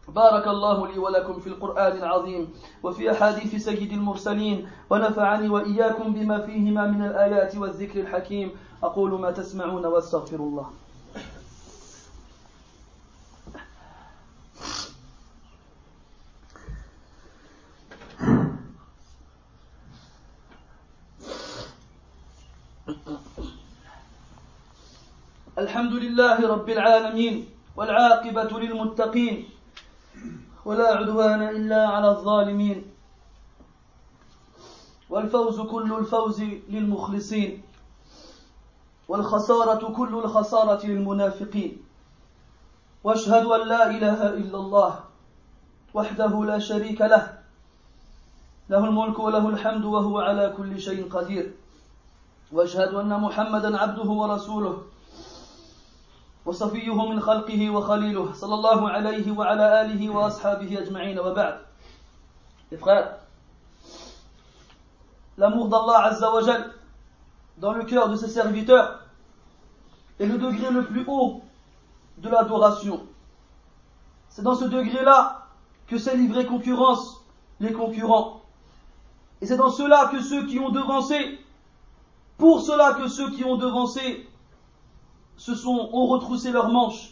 بارك 0.10 0.48
الله 0.48 0.88
لي 0.88 1.00
ولكم 1.00 1.40
في 1.40 1.48
القرآن 1.48 1.98
العظيم 1.98 2.50
وفي 2.84 3.12
أحاديث 3.12 3.56
سيد 3.56 3.92
المرسلين 3.92 4.68
ونفعني 4.90 5.50
وإياكم 5.50 6.14
بما 6.14 6.42
فيهما 6.42 6.88
من 6.88 7.06
الآيات 7.06 7.58
والذكر 7.58 8.00
الحكيم. 8.00 8.52
أقول 8.84 9.20
ما 9.20 9.32
تسمعون 9.32 9.86
وأستغفر 9.86 10.36
الله. 10.36 10.70
الحمد 25.60 25.94
لله 25.94 26.48
رب 26.48 26.70
العالمين 26.70 27.46
والعاقبة 27.78 28.60
للمتقين 28.60 29.46
ولا 30.66 30.88
عدوان 30.98 31.42
إلا 31.50 31.88
على 31.88 32.10
الظالمين 32.10 32.86
والفوز 35.10 35.62
كل 35.62 35.94
الفوز 35.94 36.42
للمخلصين 36.70 37.62
والخسارة 39.08 39.94
كل 39.98 40.14
الخسارة 40.24 40.86
للمنافقين 40.86 41.78
وأشهد 43.04 43.46
أن 43.46 43.68
لا 43.68 43.90
إله 43.90 44.28
إلا 44.42 44.58
الله 44.58 45.00
وحده 45.94 46.46
لا 46.46 46.60
شريك 46.60 47.02
له 47.02 47.40
له 48.70 48.86
الملك 48.86 49.20
وله 49.20 49.50
الحمد 49.50 49.86
وهو 49.86 50.20
على 50.20 50.54
كل 50.58 50.80
شيء 50.82 51.10
قدير 51.10 51.54
وأشهد 52.52 52.94
أن 52.94 53.20
محمدا 53.22 53.78
عبده 53.78 54.10
ورسوله 54.22 54.78
وصفيه 56.47 56.95
من 56.95 57.21
خلقه 57.21 57.71
وخليله 57.71 58.33
صلى 58.33 58.55
الله 58.55 58.91
عليه 58.91 59.33
وعلى 59.33 59.83
آله 59.83 60.11
وأصحابه 60.11 60.79
أجمعين 60.79 61.19
وبعد 61.19 61.59
Les 62.71 62.79
frères, 62.79 63.19
l'amour 65.39 65.69
d'Allah 65.69 66.07
Azza 66.07 66.33
wa 66.33 66.43
Jal 66.43 66.73
dans 67.59 67.73
le 67.73 67.85
cœur 67.85 68.09
de 68.09 68.17
ses 68.17 68.29
serviteurs 68.29 69.01
est 70.19 70.27
le 70.27 70.39
degré 70.39 70.71
le 70.71 70.85
plus 70.85 71.05
haut 71.07 71.43
de 72.19 72.29
l'adoration. 72.29 73.07
C'est 74.29 74.43
dans 74.43 74.55
ce 74.55 74.65
degré-là 74.65 75.47
que 75.87 75.99
s'est 75.99 76.17
livré 76.17 76.47
concurrence 76.47 77.21
les 77.61 77.73
concurrents. 77.73 78.43
Et 79.41 79.47
c'est 79.47 79.57
dans 79.57 79.71
cela 79.71 80.09
que 80.11 80.21
ceux 80.21 80.47
qui 80.47 80.59
ont 80.59 80.71
devancé, 80.71 81.39
pour 82.39 82.61
cela 82.61 82.95
que 82.95 83.09
ceux 83.09 83.31
qui 83.31 83.45
ont 83.45 83.57
devancé 83.57 84.28
se 85.40 85.56
sont, 85.56 85.90
ont 85.94 86.06
retroussé 86.06 86.52
leurs 86.52 86.70
manches. 86.70 87.12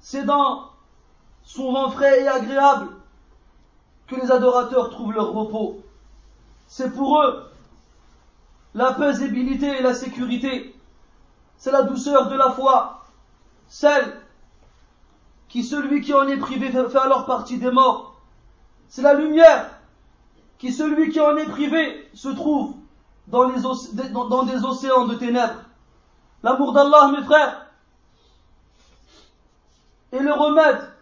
C'est 0.00 0.24
dans 0.24 0.68
son 1.42 1.72
vent 1.72 1.90
frais 1.90 2.22
et 2.22 2.28
agréable 2.28 2.88
que 4.06 4.16
les 4.16 4.30
adorateurs 4.30 4.90
trouvent 4.90 5.12
leur 5.12 5.32
repos. 5.32 5.80
C'est 6.68 6.94
pour 6.94 7.22
eux 7.22 7.50
la 8.74 8.92
paisibilité 8.92 9.66
et 9.66 9.82
la 9.82 9.94
sécurité. 9.94 10.74
C'est 11.56 11.72
la 11.72 11.82
douceur 11.82 12.28
de 12.28 12.36
la 12.36 12.50
foi, 12.50 13.04
celle 13.66 14.20
qui 15.48 15.64
celui 15.64 16.02
qui 16.02 16.12
en 16.12 16.28
est 16.28 16.36
privé 16.36 16.70
fait 16.70 16.98
alors 16.98 17.24
partie 17.24 17.58
des 17.58 17.70
morts. 17.70 18.14
C'est 18.88 19.02
la 19.02 19.14
lumière 19.14 19.70
qui 20.58 20.70
celui 20.70 21.10
qui 21.10 21.20
en 21.20 21.36
est 21.36 21.48
privé 21.48 22.08
se 22.12 22.28
trouve 22.28 22.74
dans, 23.26 23.48
des 23.48 24.64
océans 24.64 25.06
de 25.06 25.14
ténèbres. 25.14 25.64
L'amour 26.42 26.72
d'Allah, 26.72 27.08
mes 27.08 27.22
frères, 27.22 27.66
est 30.12 30.18
le 30.20 30.32
remède 30.32 30.92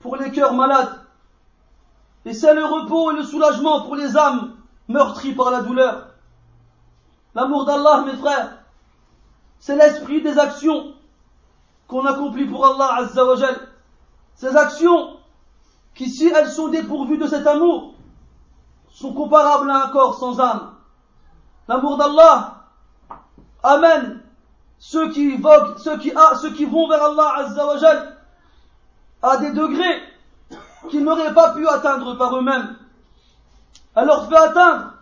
pour 0.00 0.16
les 0.16 0.30
cœurs 0.30 0.54
malades. 0.54 1.00
Et 2.24 2.32
c'est 2.32 2.54
le 2.54 2.64
repos 2.64 3.12
et 3.12 3.16
le 3.16 3.22
soulagement 3.22 3.82
pour 3.82 3.96
les 3.96 4.16
âmes 4.16 4.56
meurtries 4.88 5.34
par 5.34 5.50
la 5.50 5.62
douleur. 5.62 6.08
L'amour 7.34 7.66
d'Allah, 7.66 8.04
mes 8.06 8.16
frères, 8.16 8.58
c'est 9.58 9.76
l'esprit 9.76 10.22
des 10.22 10.38
actions 10.38 10.94
qu'on 11.86 12.04
accomplit 12.04 12.46
pour 12.46 12.66
Allah 12.66 12.96
Azza 12.98 13.24
wa 13.24 13.36
Ces 14.34 14.56
actions 14.56 15.16
qui, 15.94 16.08
si 16.08 16.28
elles 16.28 16.50
sont 16.50 16.68
dépourvues 16.68 17.18
de 17.18 17.26
cet 17.26 17.46
amour, 17.46 17.94
sont 18.90 19.12
comparables 19.12 19.70
à 19.70 19.86
un 19.86 19.88
corps 19.90 20.18
sans 20.18 20.40
âme. 20.40 20.74
L'amour 21.66 21.96
d'Allah 21.96 22.64
amène 23.62 24.17
ceux 24.78 25.10
qui 25.10 25.36
voguent, 25.36 25.78
ceux 25.78 25.98
qui, 25.98 26.12
ah, 26.14 26.32
ceux 26.40 26.52
qui 26.52 26.64
vont 26.64 26.88
vers 26.88 27.02
Allah 27.02 27.34
Azza 27.38 27.66
wa 27.66 27.76
à 29.20 29.36
des 29.38 29.52
degrés 29.52 30.02
qu'ils 30.88 31.04
n'auraient 31.04 31.34
pas 31.34 31.52
pu 31.52 31.66
atteindre 31.66 32.14
par 32.16 32.36
eux-mêmes. 32.36 32.76
Elle 33.96 34.06
leur 34.06 34.28
fait 34.28 34.36
atteindre 34.36 34.92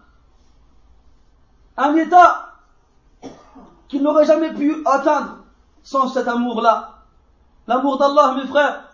un 1.77 1.95
état 1.97 2.55
qu'ils 3.89 4.03
n'auraient 4.03 4.25
jamais 4.25 4.55
pu 4.55 4.83
atteindre 4.87 5.39
sans 5.83 6.09
cet 6.09 6.27
amour-là. 6.29 6.95
L'amour 7.67 7.99
d'Allah, 7.99 8.35
mes 8.37 8.47
frères, 8.47 8.85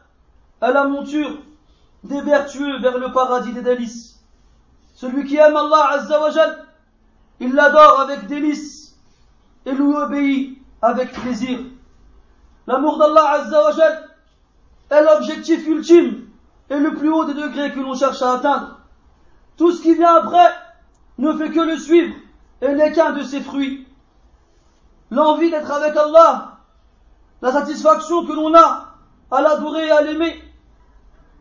est 0.61 0.73
la 0.73 0.85
monture 0.85 1.39
des 2.03 2.21
vertueux 2.21 2.81
vers 2.81 2.99
le 2.99 3.13
paradis 3.13 3.53
des 3.53 3.63
délices. 3.63 4.21
Celui 4.95 5.25
qui 5.25 5.37
aime 5.37 5.57
Allah 5.57 5.91
Azza 5.93 6.21
wa 6.21 6.31
il 7.41 7.55
l'adore 7.55 8.01
avec 8.01 8.27
délice 8.27 8.97
et 9.67 9.73
lui 9.73 9.95
obéit 9.95 10.62
avec 10.83 11.13
plaisir. 11.13 11.61
L'amour 12.67 12.99
d'Allah 12.99 13.31
Azza 13.31 13.65
wa 13.65 13.73
est 14.91 15.03
l'objectif 15.03 15.67
ultime 15.67 16.27
et 16.69 16.79
le 16.79 16.95
plus 16.95 17.11
haut 17.11 17.25
des 17.25 17.35
degrés 17.35 17.73
que 17.73 17.81
l'on 17.81 17.95
cherche 17.95 18.21
à 18.23 18.35
atteindre. 18.35 18.81
Tout 19.57 19.73
ce 19.73 19.83
qui 19.83 19.95
vient 19.95 20.17
après 20.17 20.51
ne 21.19 21.33
fait 21.35 21.51
que 21.51 21.61
le 21.61 21.79
suivre 21.79 22.15
et 22.61 22.73
n'est 22.75 22.93
qu'un 22.93 23.13
de 23.13 23.23
ses 23.23 23.41
fruits. 23.41 23.87
l'envie 25.11 25.51
d'être 25.51 25.71
avec 25.71 25.95
Allah, 25.97 26.59
la 27.43 27.53
satisfaction 27.53 28.25
que 28.25 28.33
l'on 28.33 28.55
a 28.55 28.95
à 29.31 29.43
l'adorer 29.43 29.87
et 29.87 29.91
à 29.91 30.03
l'aimer, 30.03 30.43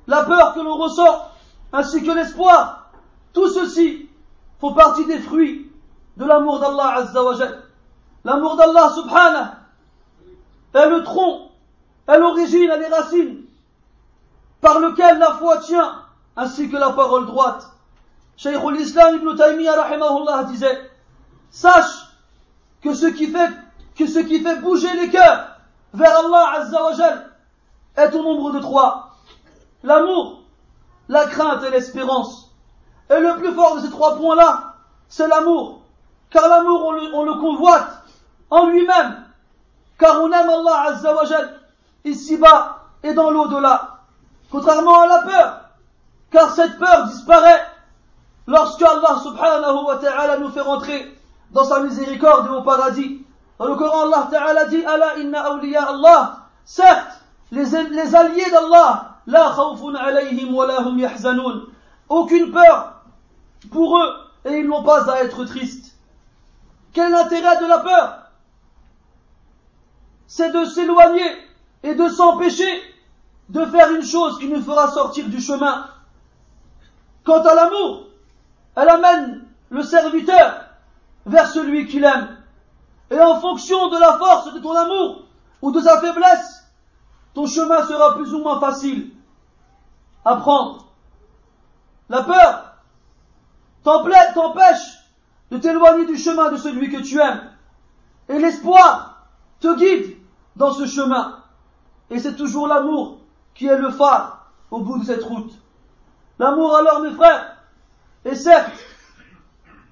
la 0.08 0.24
peur 0.24 0.54
que 0.54 0.60
l'on 0.60 0.76
ressent, 0.76 1.30
ainsi 1.72 2.04
que 2.04 2.12
l'espoir, 2.12 2.92
tout 3.34 3.48
ceci 3.48 4.10
font 4.60 4.74
partie 4.74 5.06
des 5.06 5.20
fruits 5.20 5.72
de 6.18 6.26
l'amour 6.26 6.60
d'Allah 6.60 6.96
Azza 6.98 7.24
wa 7.24 7.34
L'amour 8.24 8.56
d'Allah 8.56 8.92
subhanahu 8.94 9.48
est 10.74 10.90
le 10.90 11.04
tronc, 11.04 11.50
est 12.08 12.18
l'origine, 12.18 12.70
est 12.70 12.80
les 12.80 12.88
racines 12.88 13.42
par 14.62 14.80
lequel 14.80 15.18
la 15.18 15.34
foi 15.34 15.58
tient, 15.58 16.04
ainsi 16.38 16.70
que 16.70 16.78
la 16.78 16.92
parole 16.92 17.26
droite. 17.26 17.68
Shaykh 18.38 18.64
al-Islam 18.64 19.16
ibn 19.16 19.36
Taymiyyah 19.36 19.82
rahimahullah 19.82 20.44
disait, 20.46 20.92
sache 21.50 22.08
que 22.82 22.94
ce 22.94 23.08
qui 23.08 23.28
fait, 23.28 23.50
que 23.96 24.08
ce 24.08 24.20
qui 24.20 24.40
fait 24.40 24.58
bouger 24.62 24.94
les 24.94 25.10
cœurs 25.10 25.58
vers 25.94 26.18
Allah 26.20 26.52
Azza 26.58 27.26
est 27.98 28.16
au 28.16 28.24
nombre 28.24 28.52
de 28.52 28.60
trois. 28.60 29.16
L'amour, 29.84 30.44
la 31.10 31.26
crainte 31.26 31.64
et 31.64 31.72
l'espérance. 31.72 32.52
Et 33.10 33.20
le 33.20 33.38
plus 33.38 33.54
fort 33.54 33.76
de 33.76 33.82
ces 33.82 33.90
trois 33.90 34.16
points-là, 34.16 34.76
c'est 35.10 35.28
l'amour. 35.28 35.82
Car 36.30 36.48
l'amour, 36.48 36.94
on 37.14 37.24
le 37.24 37.34
convoite 37.34 38.01
en 38.52 38.68
lui-même. 38.68 39.24
Car 39.98 40.22
on 40.22 40.28
aime 40.32 40.50
Allah 40.50 40.84
Azza 40.88 41.16
wa 41.16 41.24
ici-bas 42.06 42.78
et 43.04 43.14
dans 43.14 43.32
l'au-delà. 43.32 44.00
Contrairement 44.52 45.02
à 45.02 45.08
la 45.08 45.22
peur. 45.24 45.62
Car 46.32 46.52
cette 46.52 46.78
peur 46.78 47.08
disparaît 47.08 47.66
lorsque 48.48 48.82
Allah 48.82 49.20
subhanahu 49.24 49.86
wa 49.86 49.96
ta'ala 49.98 50.38
nous 50.38 50.50
fait 50.50 50.62
rentrer 50.62 51.18
dans 51.52 51.64
sa 51.64 51.80
miséricorde 51.82 52.48
et 52.48 52.50
au 52.50 52.62
paradis. 52.62 53.26
Dans 53.58 53.68
le 53.68 53.76
Coran, 53.76 54.08
Allah 54.08 54.28
ta'ala 54.30 54.66
dit, 54.66 54.84
Allah 54.86 55.18
inna 55.18 55.42
awliya 55.46 55.84
Allah. 55.84 56.38
Certes, 56.66 57.22
les, 57.52 57.66
les 57.66 58.16
alliés 58.16 58.50
d'Allah, 58.50 59.18
la 59.28 59.52
khawfun 59.56 59.96
alayhim 59.96 60.54
yahzanun. 60.98 61.64
Aucune 62.10 62.52
peur 62.52 62.94
pour 63.72 63.98
eux 63.98 64.14
et 64.46 64.60
ils 64.60 64.68
n'ont 64.68 64.84
pas 64.84 65.10
à 65.12 65.24
être 65.24 65.46
tristes. 65.46 65.96
Quel 66.94 67.08
est 67.08 67.12
l'intérêt 67.12 67.62
de 67.62 67.68
la 67.68 67.80
peur? 67.80 68.21
C'est 70.42 70.52
de 70.52 70.66
s'éloigner 70.66 71.38
et 71.84 71.94
de 71.94 72.10
s'empêcher 72.10 72.82
de 73.50 73.64
faire 73.66 73.92
une 73.92 74.02
chose 74.02 74.40
qui 74.40 74.48
nous 74.48 74.64
fera 74.64 74.88
sortir 74.88 75.30
du 75.30 75.40
chemin. 75.40 75.86
Quant 77.24 77.44
à 77.44 77.54
l'amour, 77.54 78.08
elle 78.76 78.90
amène 78.90 79.46
le 79.70 79.84
serviteur 79.84 80.62
vers 81.28 81.48
celui 81.48 81.86
qu'il 81.86 82.04
aime. 82.04 82.38
Et 83.12 83.20
en 83.20 83.40
fonction 83.40 83.90
de 83.90 84.00
la 84.00 84.18
force 84.18 84.52
de 84.52 84.58
ton 84.58 84.76
amour 84.76 85.26
ou 85.62 85.72
de 85.72 85.80
sa 85.80 86.02
faiblesse, 86.02 86.66
ton 87.36 87.46
chemin 87.46 87.86
sera 87.86 88.16
plus 88.16 88.34
ou 88.34 88.40
moins 88.40 88.60
facile 88.60 89.12
à 90.26 90.38
prendre. 90.38 90.88
La 92.10 92.24
peur 92.24 92.78
t'empêche 93.84 94.98
de 95.52 95.60
t'éloigner 95.60 96.08
du 96.08 96.18
chemin 96.18 96.52
de 96.52 96.58
celui 96.58 96.90
que 96.90 97.04
tu 97.04 97.20
aimes. 97.20 97.48
Et 98.28 98.40
l'espoir 98.40 99.28
te 99.60 99.76
guide 99.78 100.21
dans 100.56 100.72
ce 100.74 100.86
chemin. 100.86 101.38
Et 102.10 102.20
c'est 102.20 102.36
toujours 102.36 102.68
l'amour 102.68 103.20
qui 103.54 103.68
est 103.68 103.78
le 103.78 103.90
phare 103.90 104.52
au 104.70 104.82
bout 104.82 105.00
de 105.00 105.06
cette 105.06 105.24
route. 105.24 105.54
L'amour 106.40 106.76
alors, 106.76 107.02
mes 107.02 107.12
frères, 107.12 107.58
est 108.26 108.36
certes 108.36 108.72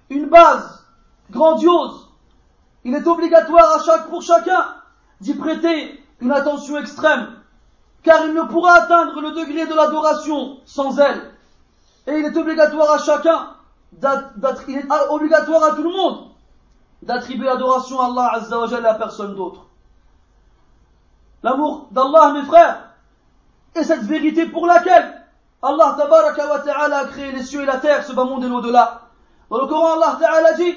une 0.10 0.28
base 0.28 0.84
grandiose. 1.30 2.08
Il 2.84 2.95
est 2.95 3.06
obligatoire 3.08 3.76
à 3.76 3.84
chaque, 3.84 4.10
pour 4.10 4.22
chacun 4.22 4.65
d'y 5.22 5.34
prêter 5.34 6.04
une 6.22 6.32
attention 6.32 6.78
extrême, 6.78 7.36
car 8.04 8.26
il 8.26 8.34
ne 8.34 8.43
pourra 8.43 8.74
atteindre 8.74 9.22
le 9.22 9.32
degré 9.32 9.67
de 9.67 9.74
l'adoration 9.74 10.58
sans 10.65 10.98
elle. 11.00 11.32
Et 12.08 12.17
il 12.17 12.26
est 12.26 12.38
obligatoire 12.38 12.91
à 12.91 12.98
chacun, 12.98 13.54
il 14.67 14.78
est 14.78 14.88
obligatoire 15.10 15.63
à 15.63 15.76
tout 15.76 15.84
le 15.84 15.91
monde 15.91 16.30
d'attribuer 17.02 17.45
l'adoration 17.45 18.00
à 18.00 18.06
Allah 18.08 18.32
Azza 18.34 18.60
wa 18.60 18.89
à 18.89 18.93
personne 18.95 19.36
d'autre. 19.36 19.68
L'amour 21.43 21.88
d'Allah, 21.91 22.34
mes 22.34 22.43
frères, 22.43 22.89
est 23.75 23.84
cette 23.84 24.04
vérité 24.04 24.45
pour 24.45 24.67
laquelle 24.67 25.25
Allah 25.62 25.97
wa 25.97 26.60
ta'ala 26.60 26.97
a 26.99 27.06
créé 27.06 27.32
les 27.32 27.43
cieux 27.43 27.62
et 27.62 27.65
la 27.65 27.78
terre, 27.78 28.04
ce 28.06 28.13
bas 28.13 28.23
monde 28.23 28.43
et 28.43 28.47
l'au-delà. 28.47 29.02
Dans 29.49 29.60
le 29.60 29.67
Coran, 29.67 29.93
Allah 29.93 30.17
ta'ala 30.19 30.54
dit, 30.54 30.75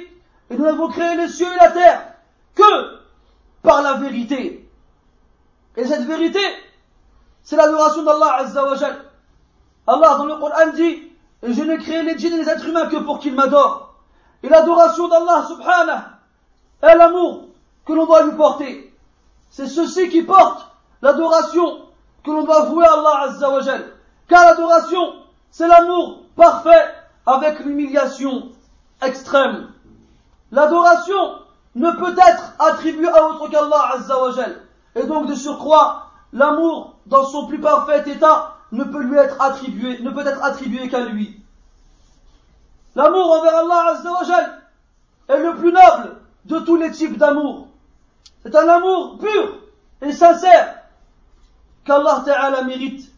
et 0.51 0.57
nous 0.57 0.64
avons 0.64 0.88
créé 0.88 1.16
les 1.16 1.29
cieux 1.29 1.46
et 1.46 1.64
la 1.64 1.70
terre 1.70 2.03
que 2.55 2.98
par 3.62 3.83
la 3.83 3.94
vérité. 3.94 4.68
Et 5.77 5.85
cette 5.85 6.07
vérité, 6.07 6.40
c'est 7.42 7.57
l'adoration 7.57 8.03
d'Allah 8.03 8.37
Azza 8.40 8.64
wa 8.64 8.77
Allah 9.87 10.14
dans 10.16 10.27
le 10.27 10.37
Coran 10.37 10.72
dit, 10.75 11.11
et 11.42 11.53
je 11.53 11.62
n'ai 11.62 11.79
créé 11.79 12.03
les 12.03 12.16
djinns 12.16 12.35
et 12.35 12.44
les 12.44 12.48
êtres 12.48 12.66
humains 12.68 12.87
que 12.87 12.98
pour 12.98 13.18
qu'ils 13.18 13.35
m'adorent. 13.35 13.94
Et 14.42 14.48
l'adoration 14.48 15.09
d'Allah 15.09 15.44
subhanahu 15.48 16.01
est 16.83 16.96
l'amour 16.96 17.48
que 17.85 17.92
l'on 17.92 18.07
doit 18.07 18.25
lui 18.25 18.37
porter. 18.37 18.91
C'est 19.53 19.67
ceci 19.67 20.09
qui 20.09 20.23
porte 20.23 20.67
l'adoration 21.03 21.83
que 22.25 22.31
l'on 22.31 22.43
doit 22.43 22.65
vouer 22.65 22.87
à 22.87 22.93
Allah 22.95 23.21
Azza 23.25 23.51
wa 23.51 23.61
Car 24.27 24.47
l'adoration, 24.47 25.12
c'est 25.51 25.69
l'amour 25.69 26.23
parfait 26.35 26.88
avec 27.27 27.61
l'humiliation 27.61 28.49
extrême. 29.03 29.69
L'adoration 30.53 31.38
ne 31.75 31.91
peut 31.91 32.15
être 32.17 32.55
attribuée 32.59 33.09
à 33.09 33.27
autre 33.27 33.51
qu'Allah 33.51 33.91
Azza 33.95 34.23
wa 34.23 34.33
Et 34.97 35.05
donc 35.05 35.27
de 35.27 35.35
surcroît, 35.35 36.07
l'amour 36.33 36.95
dans 37.05 37.25
son 37.27 37.47
plus 37.47 37.61
parfait 37.61 38.11
état 38.11 38.57
ne 38.73 38.85
peut 38.85 39.03
lui 39.03 39.19
être 39.19 39.38
attribué, 39.38 39.99
ne 40.01 40.11
peut 40.12 40.27
être 40.27 40.43
attribué 40.43 40.88
qu'à 40.88 41.01
lui. 41.01 41.38
L'amour 42.95 43.33
envers 43.33 43.57
Allah 43.59 43.85
Azza 43.91 44.12
wa 44.12 44.23
est 45.29 45.43
le 45.43 45.57
plus 45.57 45.73
noble 45.73 46.17
de 46.47 46.59
tous 46.61 46.77
les 46.77 46.91
types 46.91 47.19
d'amour. 47.19 47.69
C'est 48.42 48.55
un 48.57 48.68
amour 48.68 49.18
pur 49.18 49.59
et 50.00 50.12
sincère 50.12 50.78
qu'Allah 51.85 52.22
Ta'ala 52.24 52.62
mérite 52.64 53.11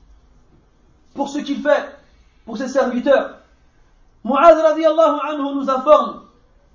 pour 1.14 1.28
ce 1.28 1.38
qu'il 1.38 1.62
fait 1.62 1.98
pour 2.44 2.58
ses 2.58 2.68
serviteurs. 2.68 3.38
Mu'adh 4.24 4.58
radiallahu 4.58 5.18
anhu 5.28 5.54
nous 5.54 5.70
informe 5.70 6.22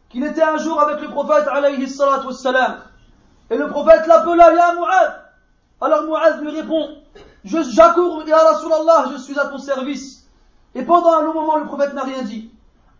qu'il 0.09 0.23
était 0.23 0.41
un 0.41 0.57
jour 0.57 0.79
avec 0.81 1.01
le 1.01 1.09
prophète 1.09 1.47
alayhi 1.47 1.87
salatu 1.87 2.27
wassalam. 2.27 2.81
Et 3.51 3.57
le 3.57 3.67
prophète 3.67 4.07
l'appela 4.07 4.53
Ya 4.53 4.73
Mu'adh. 4.73 5.13
Alors 5.81 6.03
Mu'adh 6.03 6.41
lui 6.41 6.51
répond 6.51 6.97
J'accours, 7.45 8.23
Ya 8.27 8.37
Rasulallah, 8.37 9.11
je 9.13 9.17
suis 9.17 9.39
à 9.39 9.45
ton 9.45 9.57
service. 9.57 10.27
Et 10.75 10.83
pendant 10.83 11.13
un 11.13 11.21
long 11.21 11.33
moment, 11.33 11.57
le 11.57 11.65
prophète 11.65 11.93
n'a 11.93 12.03
rien 12.03 12.21
dit. 12.21 12.51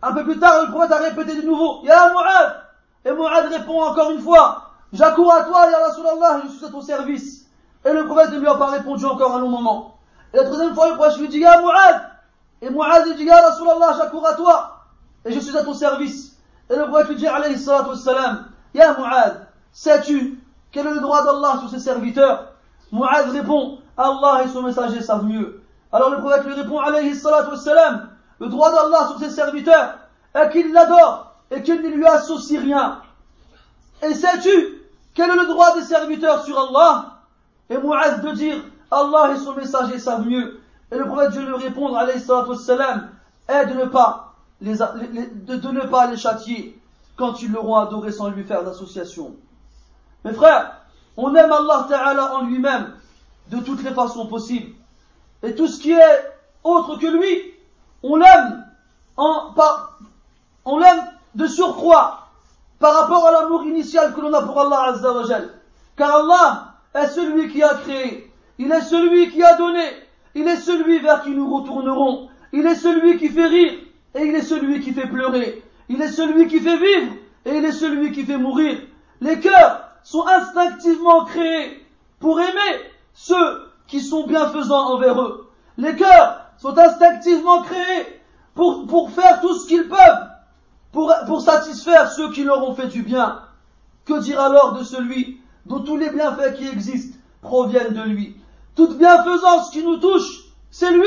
Un 0.02 0.12
peu 0.12 0.24
plus 0.24 0.38
tard, 0.38 0.64
le 0.64 0.72
prophète 0.72 0.92
a 0.92 0.98
répété 0.98 1.36
de 1.40 1.46
nouveau 1.46 1.84
Ya 1.84 2.10
Mu'adh. 2.10 2.56
Et 3.04 3.12
Mu'adh 3.12 3.52
répond 3.52 3.82
encore 3.82 4.10
une 4.12 4.20
fois 4.20 4.69
J'accours 4.92 5.32
à 5.32 5.44
toi, 5.44 5.70
Ya 5.70 5.78
Rasulallah, 5.86 6.42
je 6.44 6.52
suis 6.52 6.64
à 6.64 6.68
ton 6.68 6.80
service. 6.80 7.46
Et 7.84 7.92
le 7.92 8.06
prophète 8.06 8.32
ne 8.32 8.40
lui 8.40 8.48
a 8.48 8.54
pas 8.56 8.66
répondu 8.66 9.04
encore 9.04 9.34
un 9.34 9.40
long 9.40 9.48
moment. 9.48 9.98
Et 10.34 10.36
la 10.36 10.44
troisième 10.44 10.74
fois, 10.74 10.90
le 10.90 10.96
prophète 10.96 11.18
lui 11.18 11.28
dit, 11.28 11.38
Ya 11.38 11.60
Mu'ad. 11.60 12.02
Et 12.62 12.70
Mu'ad 12.70 13.06
lui 13.06 13.14
dit, 13.14 13.24
Ya 13.24 13.40
Rasulallah, 13.40 13.94
j'accours 13.96 14.26
à 14.26 14.34
toi. 14.34 14.84
Et 15.24 15.32
je 15.32 15.40
suis 15.40 15.56
à 15.56 15.62
ton 15.62 15.74
service. 15.74 16.36
Et 16.68 16.76
le 16.76 16.86
prophète 16.86 17.08
lui 17.08 17.16
dit, 17.16 17.26
alayhi 17.26 17.58
salatu 17.58 17.90
wassalam, 17.90 18.46
Ya 18.74 18.96
Mu'ad, 18.98 19.46
sais-tu 19.72 20.40
quel 20.72 20.86
est 20.86 20.94
le 20.94 21.00
droit 21.00 21.24
d'Allah 21.24 21.58
sur 21.60 21.70
ses 21.70 21.80
serviteurs? 21.80 22.52
Mu'ad 22.92 23.30
répond, 23.30 23.78
Allah 23.96 24.42
et 24.44 24.48
son 24.48 24.62
messager 24.62 25.00
savent 25.00 25.24
mieux. 25.24 25.62
Alors 25.92 26.10
le 26.10 26.18
prophète 26.18 26.44
lui 26.44 26.54
répond, 26.54 26.78
alayhi 26.78 27.14
salatu 27.14 27.50
wassalam, 27.50 28.10
le 28.38 28.48
droit 28.48 28.70
d'Allah 28.70 29.08
sur 29.08 29.18
ses 29.18 29.30
serviteurs 29.30 29.98
est 30.34 30.50
qu'il 30.50 30.72
l'adore 30.72 31.34
et 31.50 31.62
qu'il 31.62 31.82
ne 31.82 31.88
lui 31.88 32.06
associe 32.06 32.60
rien. 32.60 33.02
Et 34.02 34.14
sais-tu 34.14 34.79
quel 35.20 35.30
est 35.32 35.36
le 35.36 35.48
droit 35.48 35.74
des 35.74 35.82
serviteurs 35.82 36.42
sur 36.46 36.58
Allah 36.58 37.18
et 37.68 37.76
Mu'az 37.76 38.22
de 38.22 38.30
dire 38.30 38.64
Allah 38.90 39.32
et 39.34 39.36
son 39.36 39.54
messager 39.54 39.98
savent 39.98 40.26
mieux. 40.26 40.60
Et 40.90 40.96
le 40.96 41.04
prophète 41.04 41.32
de 41.32 41.40
lui 41.40 41.56
répondre, 41.56 41.98
alayhi 41.98 42.20
salam, 42.20 43.10
est 43.46 43.66
de 43.66 43.74
ne 43.74 43.84
pas 43.84 44.32
les, 44.62 44.78
de, 44.78 45.56
de, 45.56 45.68
ne 45.68 45.82
pas 45.82 46.06
les 46.06 46.16
châtier 46.16 46.80
quand 47.18 47.42
ils 47.42 47.52
l'auront 47.52 47.76
adoré 47.76 48.12
sans 48.12 48.30
lui 48.30 48.44
faire 48.44 48.64
d'association. 48.64 49.36
Mes 50.24 50.32
frères, 50.32 50.80
on 51.18 51.34
aime 51.34 51.52
Allah 51.52 51.84
Ta'ala 51.86 52.36
en 52.36 52.44
lui-même 52.46 52.94
de 53.50 53.58
toutes 53.58 53.82
les 53.82 53.92
façons 53.92 54.26
possibles. 54.26 54.74
Et 55.42 55.54
tout 55.54 55.66
ce 55.66 55.80
qui 55.80 55.92
est 55.92 56.32
autre 56.64 56.96
que 56.96 57.06
lui, 57.06 57.52
on 58.02 58.16
l'aime 58.16 58.64
en, 59.18 59.54
on 60.64 60.78
l'aime 60.78 61.10
de 61.34 61.46
surcroît 61.46 62.19
par 62.80 62.94
rapport 62.94 63.26
à 63.26 63.32
l'amour 63.32 63.62
initial 63.64 64.12
que 64.14 64.20
l'on 64.20 64.32
a 64.32 64.42
pour 64.42 64.58
Allah 64.58 64.94
Azza 64.94 65.12
Car 65.96 66.16
Allah 66.16 66.74
est 66.94 67.08
celui 67.08 67.48
qui 67.48 67.62
a 67.62 67.74
créé, 67.74 68.32
il 68.58 68.72
est 68.72 68.80
celui 68.80 69.30
qui 69.30 69.42
a 69.44 69.54
donné, 69.56 69.84
il 70.34 70.48
est 70.48 70.56
celui 70.56 70.98
vers 70.98 71.22
qui 71.22 71.30
nous 71.30 71.54
retournerons, 71.54 72.28
il 72.52 72.66
est 72.66 72.74
celui 72.74 73.18
qui 73.18 73.28
fait 73.28 73.46
rire 73.46 73.72
et 74.14 74.22
il 74.22 74.34
est 74.34 74.42
celui 74.42 74.80
qui 74.80 74.92
fait 74.92 75.06
pleurer, 75.06 75.62
il 75.90 76.00
est 76.00 76.08
celui 76.08 76.48
qui 76.48 76.58
fait 76.58 76.78
vivre 76.78 77.12
et 77.44 77.58
il 77.58 77.64
est 77.64 77.72
celui 77.72 78.12
qui 78.12 78.24
fait 78.24 78.38
mourir. 78.38 78.78
Les 79.20 79.38
cœurs 79.38 79.84
sont 80.02 80.26
instinctivement 80.26 81.26
créés 81.26 81.86
pour 82.18 82.40
aimer 82.40 82.80
ceux 83.12 83.60
qui 83.88 84.00
sont 84.00 84.26
bienfaisants 84.26 84.94
envers 84.94 85.20
eux. 85.20 85.50
Les 85.76 85.94
cœurs 85.96 86.46
sont 86.56 86.76
instinctivement 86.78 87.62
créés 87.62 88.20
pour 88.54 89.10
faire 89.10 89.42
tout 89.42 89.54
ce 89.54 89.68
qu'ils 89.68 89.88
peuvent 89.88 90.30
pour, 90.92 91.40
satisfaire 91.40 92.10
ceux 92.10 92.30
qui 92.32 92.44
leur 92.44 92.68
ont 92.68 92.74
fait 92.74 92.88
du 92.88 93.02
bien. 93.02 93.42
Que 94.04 94.20
dire 94.20 94.40
alors 94.40 94.72
de 94.78 94.84
celui 94.84 95.40
dont 95.66 95.80
tous 95.80 95.96
les 95.96 96.10
bienfaits 96.10 96.54
qui 96.56 96.66
existent 96.68 97.18
proviennent 97.42 97.94
de 97.94 98.02
lui? 98.02 98.36
Toute 98.74 98.98
bienfaisance 98.98 99.70
qui 99.70 99.84
nous 99.84 99.98
touche, 99.98 100.44
c'est 100.70 100.90
lui 100.90 101.06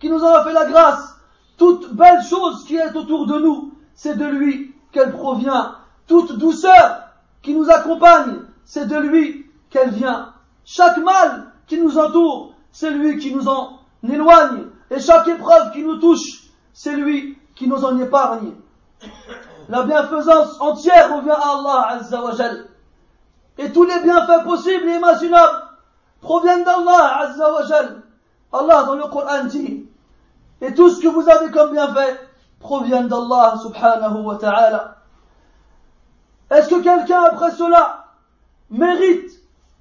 qui 0.00 0.08
nous 0.08 0.22
en 0.22 0.34
a 0.34 0.44
fait 0.44 0.52
la 0.52 0.66
grâce. 0.66 1.16
Toute 1.56 1.92
belle 1.92 2.22
chose 2.22 2.64
qui 2.64 2.76
est 2.76 2.96
autour 2.96 3.26
de 3.26 3.38
nous, 3.38 3.74
c'est 3.94 4.16
de 4.16 4.24
lui 4.24 4.74
qu'elle 4.92 5.12
provient. 5.12 5.76
Toute 6.06 6.38
douceur 6.38 7.02
qui 7.42 7.54
nous 7.54 7.70
accompagne, 7.70 8.40
c'est 8.64 8.86
de 8.86 8.96
lui 8.96 9.46
qu'elle 9.68 9.90
vient. 9.90 10.32
Chaque 10.64 10.98
mal 10.98 11.52
qui 11.66 11.78
nous 11.80 11.98
entoure, 11.98 12.54
c'est 12.72 12.90
lui 12.90 13.18
qui 13.18 13.34
nous 13.34 13.46
en 13.46 13.78
éloigne. 14.08 14.66
Et 14.90 14.98
chaque 14.98 15.28
épreuve 15.28 15.72
qui 15.72 15.82
nous 15.82 15.98
touche, 15.98 16.50
c'est 16.72 16.96
lui 16.96 17.38
qui 17.54 17.68
nous 17.68 17.84
en 17.84 17.98
épargne. 17.98 18.52
La 19.68 19.84
bienfaisance 19.84 20.60
entière 20.60 21.16
revient 21.16 21.30
à 21.30 21.58
Allah 21.58 21.86
Azza 21.90 22.22
wa 22.22 22.32
Et 23.58 23.72
tous 23.72 23.84
les 23.84 24.00
bienfaits 24.00 24.44
possibles 24.44 24.88
et 24.88 24.96
imaginables 24.96 25.62
proviennent 26.20 26.64
d'Allah 26.64 27.20
Azza 27.20 27.52
wa 27.52 27.62
Allah 28.52 28.82
dans 28.84 28.96
le 28.96 29.04
Coran 29.04 29.44
dit 29.44 29.86
Et 30.60 30.74
tout 30.74 30.90
ce 30.90 31.00
que 31.00 31.08
vous 31.08 31.28
avez 31.28 31.50
comme 31.50 31.72
bienfait 31.72 32.18
provient 32.58 33.04
d'Allah 33.04 33.54
subhanahu 33.62 34.22
wa 34.22 34.36
ta'ala. 34.36 34.96
Est-ce 36.50 36.68
que 36.68 36.82
quelqu'un 36.82 37.22
après 37.22 37.52
cela 37.52 38.06
mérite 38.70 39.30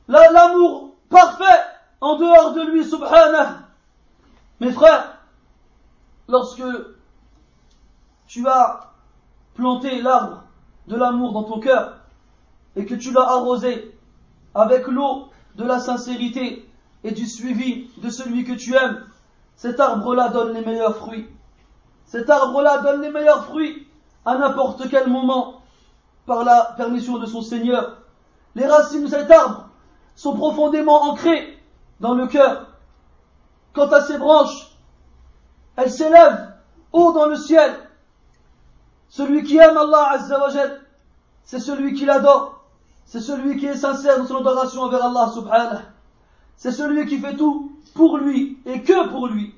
l'amour 0.08 0.94
parfait 1.10 1.64
en 2.00 2.16
dehors 2.18 2.54
de 2.54 2.62
lui 2.62 2.86
subhanahu? 2.86 3.56
Mes 4.60 4.72
frères, 4.72 5.18
lorsque 6.28 6.64
tu 8.28 8.48
as 8.48 8.89
planté 9.60 10.02
l'arbre 10.02 10.44
de 10.88 10.96
l'amour 10.96 11.34
dans 11.34 11.44
ton 11.44 11.60
cœur 11.60 11.98
et 12.78 12.86
que 12.86 12.96
tu 12.96 13.12
l'as 13.12 13.30
arrosé 13.30 13.94
avec 14.56 14.88
l'eau 14.88 15.28
de 15.56 15.66
la 15.66 15.80
sincérité 15.80 16.66
et 17.04 17.12
du 17.12 17.26
suivi 17.26 17.90
de 18.02 18.10
celui 18.10 18.46
que 18.46 18.54
tu 18.54 18.74
aimes, 18.74 19.04
cet 19.58 19.82
arbre-là 19.82 20.30
donne 20.30 20.54
les 20.54 20.64
meilleurs 20.64 20.96
fruits. 20.96 21.28
Cet 22.06 22.30
arbre-là 22.30 22.78
donne 22.80 23.02
les 23.02 23.12
meilleurs 23.12 23.46
fruits 23.46 23.86
à 24.26 24.38
n'importe 24.38 24.90
quel 24.90 25.10
moment 25.10 25.62
par 26.26 26.46
la 26.46 26.74
permission 26.78 27.18
de 27.18 27.26
son 27.26 27.42
Seigneur. 27.42 27.98
Les 28.56 28.66
racines 28.66 29.04
de 29.04 29.10
cet 29.10 29.30
arbre 29.30 29.68
sont 30.16 30.36
profondément 30.36 31.04
ancrées 31.04 31.58
dans 32.00 32.14
le 32.14 32.28
cœur. 32.28 32.68
Quant 33.74 33.88
à 33.88 34.02
ses 34.02 34.18
branches, 34.18 34.72
elles 35.76 35.92
s'élèvent 35.92 36.54
haut 36.94 37.12
dans 37.12 37.26
le 37.26 37.36
ciel 37.36 37.89
celui 39.10 39.44
qui 39.44 39.58
aime 39.58 39.76
Allah 39.76 40.12
Azzawajal, 40.14 40.82
c'est 41.44 41.60
celui 41.60 41.94
qui 41.94 42.06
l'adore. 42.06 42.64
C'est 43.06 43.22
celui 43.22 43.58
qui 43.58 43.66
est 43.66 43.76
sincère 43.76 44.20
dans 44.20 44.28
son 44.28 44.38
adoration 44.38 44.84
envers 44.84 45.04
Allah 45.04 45.32
subhanahu. 45.34 45.80
C'est 46.58 46.72
celui 46.72 47.08
qui 47.08 47.18
fait 47.18 47.36
tout 47.36 47.72
pour 47.96 48.18
lui 48.18 48.60
et 48.66 48.84
que 48.84 49.10
pour 49.10 49.28
lui. 49.28 49.56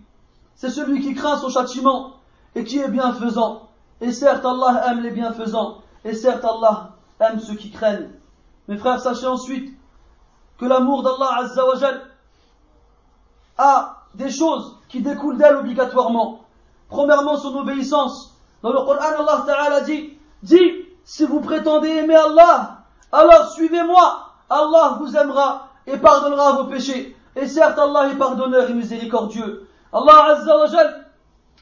C'est 0.55 0.69
celui 0.69 1.01
qui 1.01 1.13
craint 1.13 1.37
son 1.37 1.49
châtiment 1.49 2.13
et 2.55 2.63
qui 2.63 2.79
est 2.79 2.87
bienfaisant. 2.87 3.67
Et 3.99 4.13
certes, 4.13 4.45
Allah 4.45 4.83
aime 4.87 5.01
les 5.01 5.11
bienfaisants. 5.11 5.79
Et 6.05 6.13
certes, 6.13 6.45
Allah 6.45 6.91
aime 7.19 7.39
ceux 7.39 7.55
qui 7.55 7.71
craignent. 7.71 8.09
Mes 8.69 8.77
frères, 8.77 9.01
sachez 9.01 9.27
ensuite 9.27 9.77
que 10.57 10.65
l'amour 10.65 11.03
d'Allah 11.03 11.39
Azzawajal 11.39 12.01
a 13.57 13.97
des 14.15 14.29
choses 14.29 14.77
qui 14.87 15.01
découlent 15.01 15.37
d'elle 15.37 15.57
obligatoirement. 15.57 16.45
Premièrement, 16.87 17.35
son 17.37 17.55
obéissance. 17.55 18.30
Dans 18.61 18.71
le 18.71 18.79
Coran, 18.79 18.97
Allah 18.99 19.43
Ta'ala 19.45 19.81
dit, 19.81 20.17
dit, 20.43 20.71
si 21.03 21.25
vous 21.25 21.39
prétendez 21.39 21.89
aimer 21.89 22.15
Allah, 22.15 22.77
alors 23.11 23.51
suivez-moi. 23.51 24.27
Allah 24.49 24.97
vous 24.99 25.15
aimera 25.15 25.69
et 25.87 25.97
pardonnera 25.97 26.53
vos 26.53 26.65
péchés. 26.65 27.15
Et 27.35 27.47
certes, 27.47 27.79
Allah 27.79 28.09
est 28.09 28.17
pardonneur 28.17 28.69
et 28.69 28.73
miséricordieux. 28.73 29.67
Allah 29.93 30.35
Azza 30.35 30.57
wa 30.57 30.67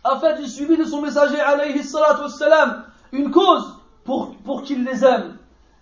a 0.03 0.19
fait 0.19 0.41
du 0.41 0.47
suivi 0.47 0.77
de 0.77 0.85
son 0.85 1.01
messager 1.01 1.39
alayhi 1.39 1.83
salatu 1.83 2.21
wassalam 2.23 2.85
une 3.11 3.31
cause 3.31 3.75
pour, 4.05 4.35
pour 4.45 4.63
qu'il 4.63 4.83
les 4.83 5.03
aime. 5.03 5.37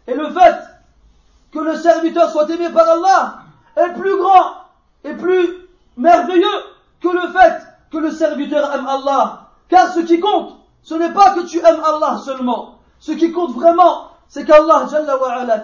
Et 0.07 0.13
le 0.13 0.29
fait 0.29 0.55
que 1.51 1.59
le 1.59 1.75
serviteur 1.75 2.29
soit 2.29 2.49
aimé 2.49 2.69
par 2.73 2.87
Allah 2.89 3.39
est 3.75 3.93
plus 3.93 4.17
grand 4.17 4.53
et 5.03 5.13
plus 5.13 5.49
merveilleux 5.95 6.45
que 7.01 7.09
le 7.09 7.27
fait 7.31 7.61
que 7.91 7.97
le 7.97 8.11
serviteur 8.11 8.73
aime 8.73 8.87
Allah. 8.87 9.49
Car 9.69 9.93
ce 9.93 9.99
qui 10.01 10.19
compte, 10.19 10.55
ce 10.87 10.93
n'est 10.93 11.11
pas 11.11 11.35
que 11.35 11.41
tu 11.41 11.57
aimes 11.57 11.81
Allah 11.83 12.17
seulement. 12.23 12.75
Ce 12.99 13.11
qui 13.11 13.33
compte 13.33 13.51
vraiment, 13.53 14.11
c'est 14.29 14.45
qu'Allah 14.45 14.87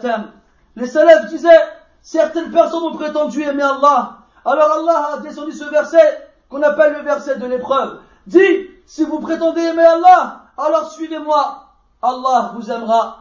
t'aime. 0.01 0.31
Les 0.75 0.85
salafs 0.85 1.29
disaient, 1.29 1.63
certaines 2.01 2.51
personnes 2.51 2.83
ont 2.83 2.97
prétendu 2.97 3.41
aimer 3.41 3.63
Allah. 3.63 4.17
Alors 4.43 4.69
Allah 4.79 5.11
a 5.13 5.19
descendu 5.19 5.53
ce 5.53 5.63
verset 5.63 6.29
qu'on 6.49 6.61
appelle 6.61 6.95
le 6.95 7.03
verset 7.03 7.37
de 7.37 7.45
l'épreuve. 7.45 7.99
Dit, 8.27 8.67
si 8.85 9.05
vous 9.05 9.21
prétendez 9.21 9.61
aimer 9.61 9.85
Allah, 9.85 10.41
alors 10.57 10.91
suivez-moi. 10.91 11.69
Allah 12.01 12.51
vous 12.55 12.69
aimera. 12.69 13.19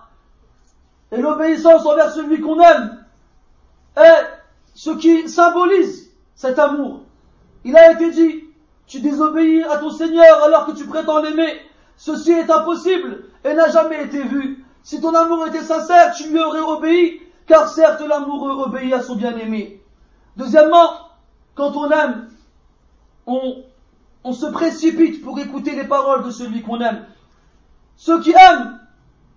Et 1.13 1.19
l'obéissance 1.19 1.87
envers 1.87 2.11
celui 2.11 2.41
qu'on 2.41 2.59
aime 2.59 3.05
est 3.97 4.27
ce 4.75 4.91
qui 4.91 5.29
symbolise 5.29 6.11
cet 6.35 6.59
amour. 6.59 7.03
Il 7.63 7.77
a 7.77 7.93
été 7.93 8.11
dit, 8.11 8.43
tu 8.89 8.99
désobéis 8.99 9.63
à 9.63 9.77
ton 9.77 9.91
Seigneur 9.91 10.43
alors 10.43 10.67
que 10.67 10.73
tu 10.73 10.85
prétends 10.85 11.21
l'aimer. 11.21 11.61
Ceci 11.97 12.33
est 12.33 12.51
impossible 12.51 13.25
et 13.45 13.55
n'a 13.55 13.69
jamais 13.69 14.05
été 14.05 14.23
vu. 14.23 14.65
Si 14.83 15.01
ton 15.01 15.15
amour 15.15 15.47
était 15.47 15.63
sincère, 15.63 16.15
tu 16.15 16.29
lui 16.31 16.41
aurais 16.41 16.61
obéi, 16.61 17.23
car 17.47 17.69
certes 17.69 18.01
l'amoureux 18.01 18.65
obéit 18.65 18.93
à 18.93 19.03
son 19.03 19.15
bien-aimé. 19.15 19.81
Deuxièmement, 20.37 21.11
quand 21.55 21.77
on 21.77 21.91
aime, 21.91 22.29
on, 23.27 24.33
se 24.33 24.47
précipite 24.47 25.23
pour 25.23 25.39
écouter 25.39 25.77
les 25.77 25.85
paroles 25.85 26.25
de 26.25 26.31
celui 26.31 26.63
qu'on 26.63 26.81
aime. 26.81 27.07
Ceux 27.97 28.21
qui 28.21 28.31
aiment, 28.31 28.81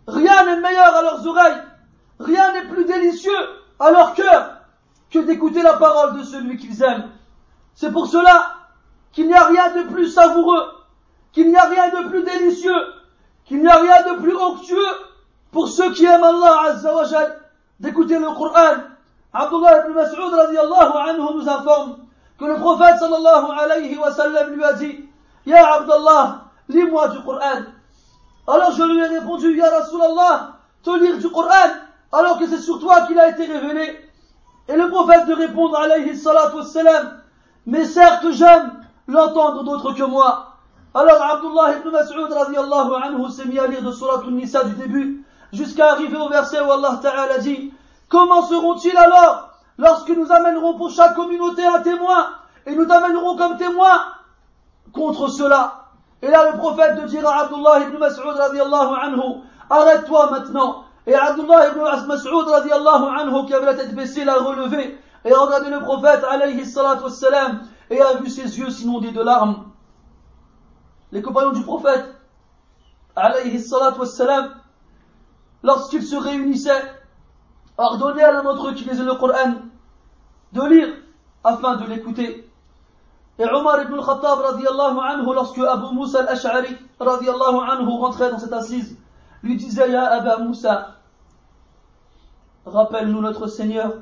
rien 0.08 0.46
n'est 0.46 0.62
meilleur 0.62 0.96
à 0.96 1.02
leurs 1.02 1.28
oreilles, 1.28 1.62
rien 2.20 2.54
n'est 2.54 2.70
plus 2.70 2.86
délicieux 2.86 3.32
à 3.80 3.92
leur 3.92 4.14
cœur 4.14 4.62
que 5.12 5.20
d'écouter 5.20 5.62
la 5.62 5.74
parole 5.74 6.18
de 6.18 6.24
celui 6.24 6.58
qu'ils 6.58 6.82
aiment. 6.82 7.10
C'est 7.74 7.92
pour 7.92 8.08
cela 8.08 8.56
qu'il 9.12 9.28
n'y 9.28 9.34
a 9.34 9.46
rien 9.46 9.76
de 9.76 9.90
plus 9.90 10.08
savoureux 10.08 10.64
qu'il 11.36 11.50
n'y 11.50 11.58
a 11.58 11.66
rien 11.66 11.90
de 11.90 12.08
plus 12.08 12.24
délicieux, 12.24 12.82
qu'il 13.44 13.60
n'y 13.62 13.68
a 13.68 13.76
rien 13.78 14.14
de 14.14 14.22
plus 14.22 14.36
onctueux 14.36 14.96
pour 15.52 15.68
ceux 15.68 15.92
qui 15.92 16.06
aiment 16.06 16.24
Allah 16.24 16.62
Azza 16.70 16.96
wa 16.96 17.04
d'écouter 17.80 18.18
le 18.18 18.34
Coran. 18.34 18.78
Abdullah 19.34 19.86
ibn 19.86 19.94
Mas'ud 19.94 20.34
radiallahu 20.34 20.98
anhu 21.10 21.36
nous 21.36 21.50
informe 21.50 21.98
que 22.40 22.46
le 22.46 22.56
prophète 22.56 22.98
sallallahu 23.00 23.52
alayhi 23.60 23.98
wa 23.98 24.14
sallam 24.14 24.54
lui 24.54 24.64
a 24.64 24.74
dit 24.74 25.10
Ya 25.46 25.74
Abdullah, 25.74 26.46
lis-moi 26.70 27.10
du 27.10 27.22
Coran. 27.22 27.64
Alors 28.48 28.72
je 28.72 28.84
lui 28.84 29.00
ai 29.00 29.08
répondu 29.08 29.58
Ya 29.58 29.70
Rasulallah, 29.70 30.54
te 30.84 30.98
lire 30.98 31.18
du 31.18 31.30
Coran 31.30 31.70
alors 32.14 32.40
que 32.40 32.48
c'est 32.48 32.60
sur 32.62 32.80
toi 32.80 33.02
qu'il 33.08 33.20
a 33.20 33.28
été 33.28 33.46
révélé. 33.46 34.00
Et 34.70 34.76
le 34.78 34.90
prophète 34.90 35.28
de 35.28 35.34
répondre 35.34 35.78
alayhi 35.78 36.16
salatu 36.16 36.56
wassalam 36.56 37.20
Mais 37.66 37.84
certes 37.84 38.32
j'aime 38.32 38.72
l'entendre 39.10 39.66
d'autres 39.66 39.92
que 39.92 40.04
moi. 40.04 40.55
Alors 40.98 41.22
Abdullah 41.22 41.76
ibn 41.76 41.90
Mas'ud 41.90 42.32
radiallahu 42.32 42.94
anhu 43.04 43.30
s'est 43.30 43.44
mis 43.44 43.60
à 43.60 43.68
lire 43.68 43.84
de 43.84 43.92
Surat 43.92 44.24
nisa 44.32 44.64
du 44.64 44.76
début 44.76 45.26
jusqu'à 45.52 45.92
arriver 45.92 46.16
au 46.16 46.30
verset 46.30 46.62
où 46.62 46.72
Allah 46.72 46.98
Ta'ala 47.02 47.38
dit 47.40 47.74
Comment 48.08 48.44
seront-ils 48.44 48.96
alors 48.96 49.50
lorsque 49.78 50.08
nous 50.12 50.32
amènerons 50.32 50.78
pour 50.78 50.90
chaque 50.90 51.14
communauté 51.16 51.66
un 51.66 51.82
témoin 51.82 52.28
et 52.66 52.74
nous 52.74 52.86
t'amènerons 52.86 53.36
comme 53.36 53.58
témoin 53.58 54.06
contre 54.94 55.28
cela? 55.28 55.90
Et 56.22 56.30
là 56.30 56.50
le 56.54 56.58
prophète 56.58 56.96
de 57.02 57.08
dire 57.08 57.28
à 57.28 57.42
Abdullah 57.42 57.82
ibn 57.82 57.98
Mas'ud 57.98 58.24
radiallahu 58.24 58.96
anhu 59.02 59.42
Arrête-toi 59.70 60.32
maintenant! 60.32 60.86
Et 61.08 61.14
Abdullah 61.14 61.72
ibn 61.72 62.08
Mas'ud 62.08 62.48
radiallahu 62.48 63.20
anhu 63.20 63.46
qui 63.48 63.54
avait 63.54 63.66
la 63.66 63.74
tête 63.74 63.94
baissée 63.94 64.24
l'a 64.24 64.36
relevé 64.36 64.98
et 65.26 65.34
a 65.34 65.40
regardé 65.40 65.70
le 65.72 65.82
prophète 65.82 66.24
alayhi 66.24 66.66
salatu 66.66 67.04
wassalam 67.04 67.64
et 67.90 68.00
a 68.00 68.14
vu 68.14 68.30
ses 68.30 68.58
yeux 68.58 68.70
s'inonder 68.70 69.12
de 69.12 69.22
larmes 69.22 69.75
les 71.12 71.22
compagnons 71.22 71.52
du 71.52 71.64
prophète, 71.64 72.16
alayhi 73.16 73.64
wassalam, 73.72 74.56
lorsqu'ils 75.64 76.04
se 76.04 76.16
réunissaient, 76.16 76.92
ordonnaient 77.78 78.24
à 78.24 78.32
l'un 78.32 78.44
d'entre 78.44 78.70
eux 78.70 78.74
qui 78.74 78.84
lisait 78.86 79.04
le 79.04 79.16
Coran 79.16 79.56
de 80.54 80.62
lire 80.68 80.94
afin 81.44 81.76
de 81.78 81.86
l'écouter. 81.86 82.50
Et 83.38 83.46
Omar 83.46 83.82
ibn 83.82 83.94
al-Khattab 83.96 84.40
radiallahu 84.40 84.98
anhu, 85.00 85.34
lorsque 85.34 85.60
Abu 85.60 85.94
Musa 85.94 86.22
al-Ash'ari 86.22 86.78
radiallahu 87.00 87.58
anhu 87.70 87.90
rentrait 88.00 88.32
dans 88.32 88.40
cette 88.40 88.54
assise, 88.54 88.98
lui 89.44 89.58
disait 89.58 89.92
Ya 89.92 90.06
Aba 90.06 90.40
Musa, 90.40 90.96
rappelle-nous 92.66 93.22
notre 93.22 93.48
Seigneur. 93.48 93.94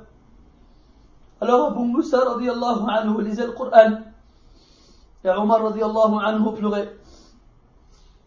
Alors 1.41 1.71
Abu 1.71 1.79
Musa 1.85 2.19
radiallahu 2.23 2.87
anhu 2.89 3.23
lisait 3.23 3.47
le 3.47 3.53
Coran. 3.53 4.01
Et 5.23 5.29
Omar 5.29 5.63
radiallahu 5.63 6.19
anhu 6.23 6.55
pleurait. 6.55 6.95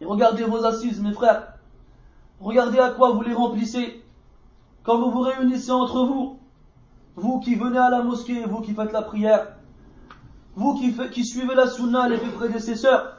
Et 0.01 0.05
regardez 0.05 0.43
vos 0.43 0.65
assises, 0.65 1.01
mes 1.01 1.13
frères. 1.13 1.53
Regardez 2.39 2.79
à 2.79 2.89
quoi 2.89 3.11
vous 3.11 3.21
les 3.21 3.33
remplissez. 3.33 4.03
Quand 4.83 4.99
vous 4.99 5.11
vous 5.11 5.21
réunissez 5.21 5.71
entre 5.71 6.05
vous, 6.05 6.39
vous 7.15 7.39
qui 7.39 7.55
venez 7.55 7.77
à 7.77 7.89
la 7.89 8.03
mosquée, 8.03 8.45
vous 8.45 8.61
qui 8.61 8.73
faites 8.73 8.91
la 8.91 9.01
prière, 9.01 9.47
vous 10.55 10.75
qui, 10.75 10.95
qui 11.11 11.25
suivez 11.25 11.55
la 11.55 11.67
sunna, 11.67 12.07
les 12.07 12.17
prédécesseurs, 12.17 13.17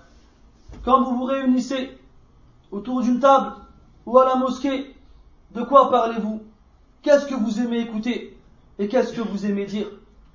quand 0.85 1.03
vous 1.03 1.17
vous 1.17 1.25
réunissez 1.25 1.99
autour 2.71 3.03
d'une 3.03 3.21
table 3.21 3.53
ou 4.07 4.19
à 4.19 4.25
la 4.25 4.37
mosquée, 4.37 4.95
de 5.55 5.63
quoi 5.63 5.91
parlez-vous? 5.91 6.43
Qu'est-ce 7.03 7.27
que 7.27 7.35
vous 7.35 7.61
aimez 7.61 7.81
écouter 7.81 8.39
Et 8.79 8.89
qu'est-ce 8.89 9.13
que 9.13 9.21
vous 9.21 9.47
aimez 9.47 9.67
dire? 9.67 9.87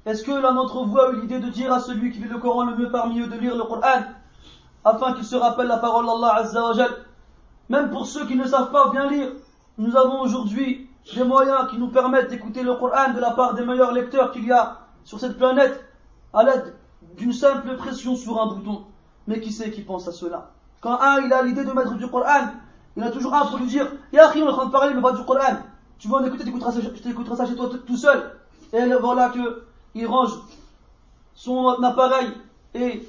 Est-ce 0.06 0.24
que 0.24 0.32
l'un 0.32 0.54
d'entre 0.54 0.84
vous 0.84 1.00
a 1.00 1.12
eu 1.12 1.22
l'idée 1.22 1.40
de 1.40 1.50
dire 1.50 1.72
à 1.72 1.80
celui 1.80 2.12
qui 2.12 2.20
lit 2.20 2.28
le 2.28 2.38
Coran 2.38 2.66
le 2.66 2.76
mieux 2.76 2.92
parmi 2.92 3.22
eux 3.22 3.28
de 3.28 3.38
lire 3.38 3.56
le 3.56 3.64
Coran 3.64 4.04
afin 4.84 5.14
qu'il 5.14 5.24
se 5.24 5.38
rappelle 5.38 5.68
la 5.68 5.78
parole 5.78 6.06
d'Allah 6.06 6.36
Azza 6.36 6.88
Même 7.70 7.90
pour 7.90 8.06
ceux 8.06 8.26
qui 8.28 8.36
ne 8.36 8.46
savent 8.46 8.72
pas 8.72 8.90
bien 8.90 9.10
lire, 9.10 9.32
nous 9.78 9.96
avons 9.96 10.20
aujourd'hui 10.20 10.90
des 11.16 11.24
moyens 11.24 11.70
qui 11.70 11.78
nous 11.78 11.88
permettent 11.88 12.30
d'écouter 12.30 12.64
le 12.64 12.76
Coran 12.76 13.14
de 13.14 13.20
la 13.22 13.32
part 13.32 13.54
des 13.54 13.66
meilleurs 13.66 13.94
lecteurs 13.94 14.32
qu'il 14.32 14.46
y 14.46 14.52
a 14.52 14.80
sur 15.06 15.22
cette 15.22 15.38
planète 15.38 15.82
à 16.34 16.44
l'aide 16.44 16.76
d'une 17.16 17.32
simple 17.32 17.78
pression 17.78 18.18
sur 18.18 18.42
un 18.42 18.48
bouton. 18.48 18.84
Mais 19.28 19.40
qui 19.40 19.54
sait 19.54 19.72
qui 19.72 19.84
pense 19.84 20.06
à 20.10 20.12
cela? 20.12 20.52
Quand 20.82 21.00
un 21.00 21.22
il 21.22 21.32
a 21.32 21.44
l'idée 21.44 21.64
de 21.64 21.72
mettre 21.72 21.94
du 21.94 22.08
Coran, 22.10 22.50
il 22.98 23.04
a 23.04 23.10
toujours 23.10 23.34
un 23.34 23.46
pour 23.46 23.58
lui 23.58 23.68
dire 23.68 23.90
Ya 24.12 24.30
on 24.36 24.38
est 24.38 24.44
en 24.44 24.52
train 24.52 24.66
de 24.66 24.72
parler 24.72 24.94
mais 24.94 25.02
pas 25.02 25.14
du 25.14 25.24
Coran. 25.24 25.60
Tu 25.98 26.10
veux 26.10 26.16
en 26.16 26.26
écouter, 26.26 26.44
tu 26.44 26.50
écouteras 26.50 27.38
ça 27.38 27.46
chez 27.46 27.56
toi 27.56 27.70
tout 27.88 27.98
seul. 27.98 28.32
Et 28.74 28.84
voilà 29.00 29.30
que 29.30 29.64
il 29.96 30.08
range 30.08 30.32
son 31.36 31.68
appareil 31.84 32.30
et, 32.74 33.08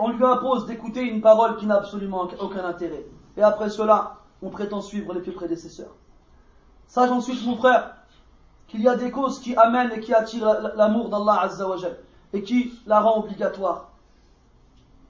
on 0.00 0.08
lui 0.10 0.24
impose 0.24 0.66
d'écouter 0.66 1.00
une 1.00 1.22
parole 1.22 1.56
qui 1.56 1.66
n'a 1.66 1.76
absolument 1.76 2.28
aucun 2.38 2.64
intérêt. 2.64 3.06
Et 3.36 3.42
après 3.42 3.70
cela, 3.70 4.18
on 4.42 4.50
prétend 4.50 4.82
suivre 4.82 5.14
les 5.14 5.20
plus 5.20 5.32
prédécesseurs. 5.32 5.94
Sache 6.86 7.10
ensuite, 7.10 7.44
mon 7.46 7.56
frère, 7.56 7.94
qu'il 8.68 8.82
y 8.82 8.88
a 8.88 8.96
des 8.96 9.10
causes 9.10 9.40
qui 9.40 9.56
amènent 9.56 9.92
et 9.92 10.00
qui 10.00 10.12
attirent 10.12 10.74
l'amour 10.76 11.08
d'Allah 11.08 11.40
Azzawajal 11.42 11.96
et 12.32 12.42
qui 12.42 12.72
la 12.86 13.00
rend 13.00 13.20
obligatoire. 13.20 13.88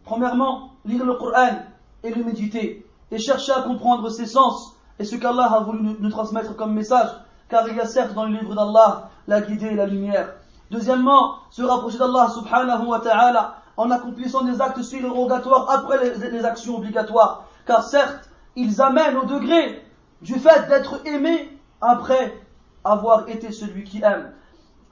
Premièrement, 0.05 0.73
lire 0.85 1.05
le 1.05 1.15
Coran 1.15 1.59
et 2.03 2.15
le 2.15 2.25
méditer 2.25 2.87
et 3.11 3.19
chercher 3.19 3.53
à 3.53 3.63
comprendre 3.63 4.09
ses 4.09 4.27
sens 4.27 4.75
et 4.99 5.05
ce 5.05 5.17
qu'Allah 5.17 5.53
a 5.53 5.61
voulu 5.61 5.97
nous 5.99 6.11
transmettre 6.11 6.55
comme 6.57 6.75
message, 6.75 7.11
car 7.49 7.69
il 7.69 7.77
y 7.77 7.81
a 7.81 7.87
certes 7.87 8.15
dans 8.15 8.25
le 8.25 8.39
livre 8.39 8.55
d'Allah 8.55 9.10
la 9.31 9.41
guidée 9.41 9.69
et 9.69 9.77
la 9.77 9.87
lumière. 9.87 10.35
Deuxièmement, 10.73 11.37
se 11.51 11.63
rapprocher 11.63 11.99
d'Allah 11.99 12.29
subhanahu 12.35 12.87
wa 12.87 12.99
ta'ala 12.99 13.55
en 13.77 13.91
accomplissant 13.93 14.43
des 14.43 14.61
actes 14.61 14.83
surrogatoires 14.83 15.71
après 15.71 16.17
les, 16.19 16.45
actions 16.45 16.79
obligatoires, 16.79 17.45
car 17.65 17.85
certes, 17.85 18.29
ils 18.57 18.83
amènent 18.83 19.17
au 19.17 19.25
degré 19.27 19.87
du 20.21 20.35
fait 20.35 20.69
d'être 20.69 21.07
aimé 21.07 21.57
après 21.81 22.37
avoir 22.83 23.29
été 23.29 23.53
celui 23.53 23.85
qui 23.85 24.03
aime. 24.03 24.33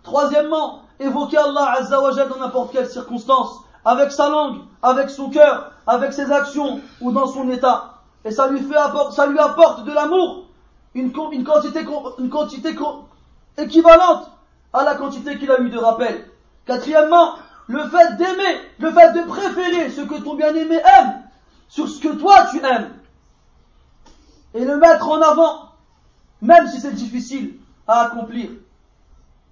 Troisièmement, 0.05 0.83
évoquer 1.01 1.39
Allah 1.39 1.75
Azzawajal 1.81 2.29
dans 2.29 2.39
n'importe 2.39 2.73
quelle 2.73 2.89
circonstance, 2.89 3.59
avec 3.85 4.13
sa 4.13 4.29
langue, 4.29 4.59
avec 4.83 5.11
son 5.11 5.31
cœur, 5.31 5.73
avec 5.89 6.13
ses 6.13 6.31
actions 6.31 6.81
ou 7.01 7.11
dans 7.11 7.27
son 7.27 7.51
état. 7.51 7.95
Et 8.25 8.31
ça 8.31 8.47
lui, 8.47 8.61
fait 8.61 8.77
ça 9.11 9.27
lui 9.27 9.39
apporte 9.41 9.85
de 9.85 9.93
l'amour, 9.93 10.45
une, 10.95 11.13
quantité, 11.13 11.85
une 12.19 12.31
quantité 12.31 12.77
équivalente 13.59 14.31
à 14.73 14.85
la 14.85 14.95
quantité 14.95 15.39
qu'il 15.39 15.51
a 15.51 15.61
eu 15.61 15.69
de 15.69 15.79
rappel. 15.79 16.31
Quatrièmement, 16.65 17.35
le 17.67 17.87
fait 17.89 18.17
d'aimer, 18.17 18.61
le 18.79 18.91
fait 18.93 19.13
de 19.13 19.27
préférer 19.27 19.91
ce 19.91 20.01
que 20.03 20.21
ton 20.23 20.35
bien-aimé 20.35 20.77
aime 20.99 21.23
sur 21.69 21.89
ce 21.89 22.01
que 22.01 22.15
toi 22.15 22.47
tu 22.51 22.65
aimes. 22.65 22.95
Et 24.55 24.65
le 24.65 24.79
mettre 24.79 25.09
en 25.09 25.21
avant, 25.21 25.73
même 26.41 26.67
si 26.69 26.81
c'est 26.81 26.95
difficile 26.95 27.59
à 27.87 28.07
accomplir. 28.07 28.51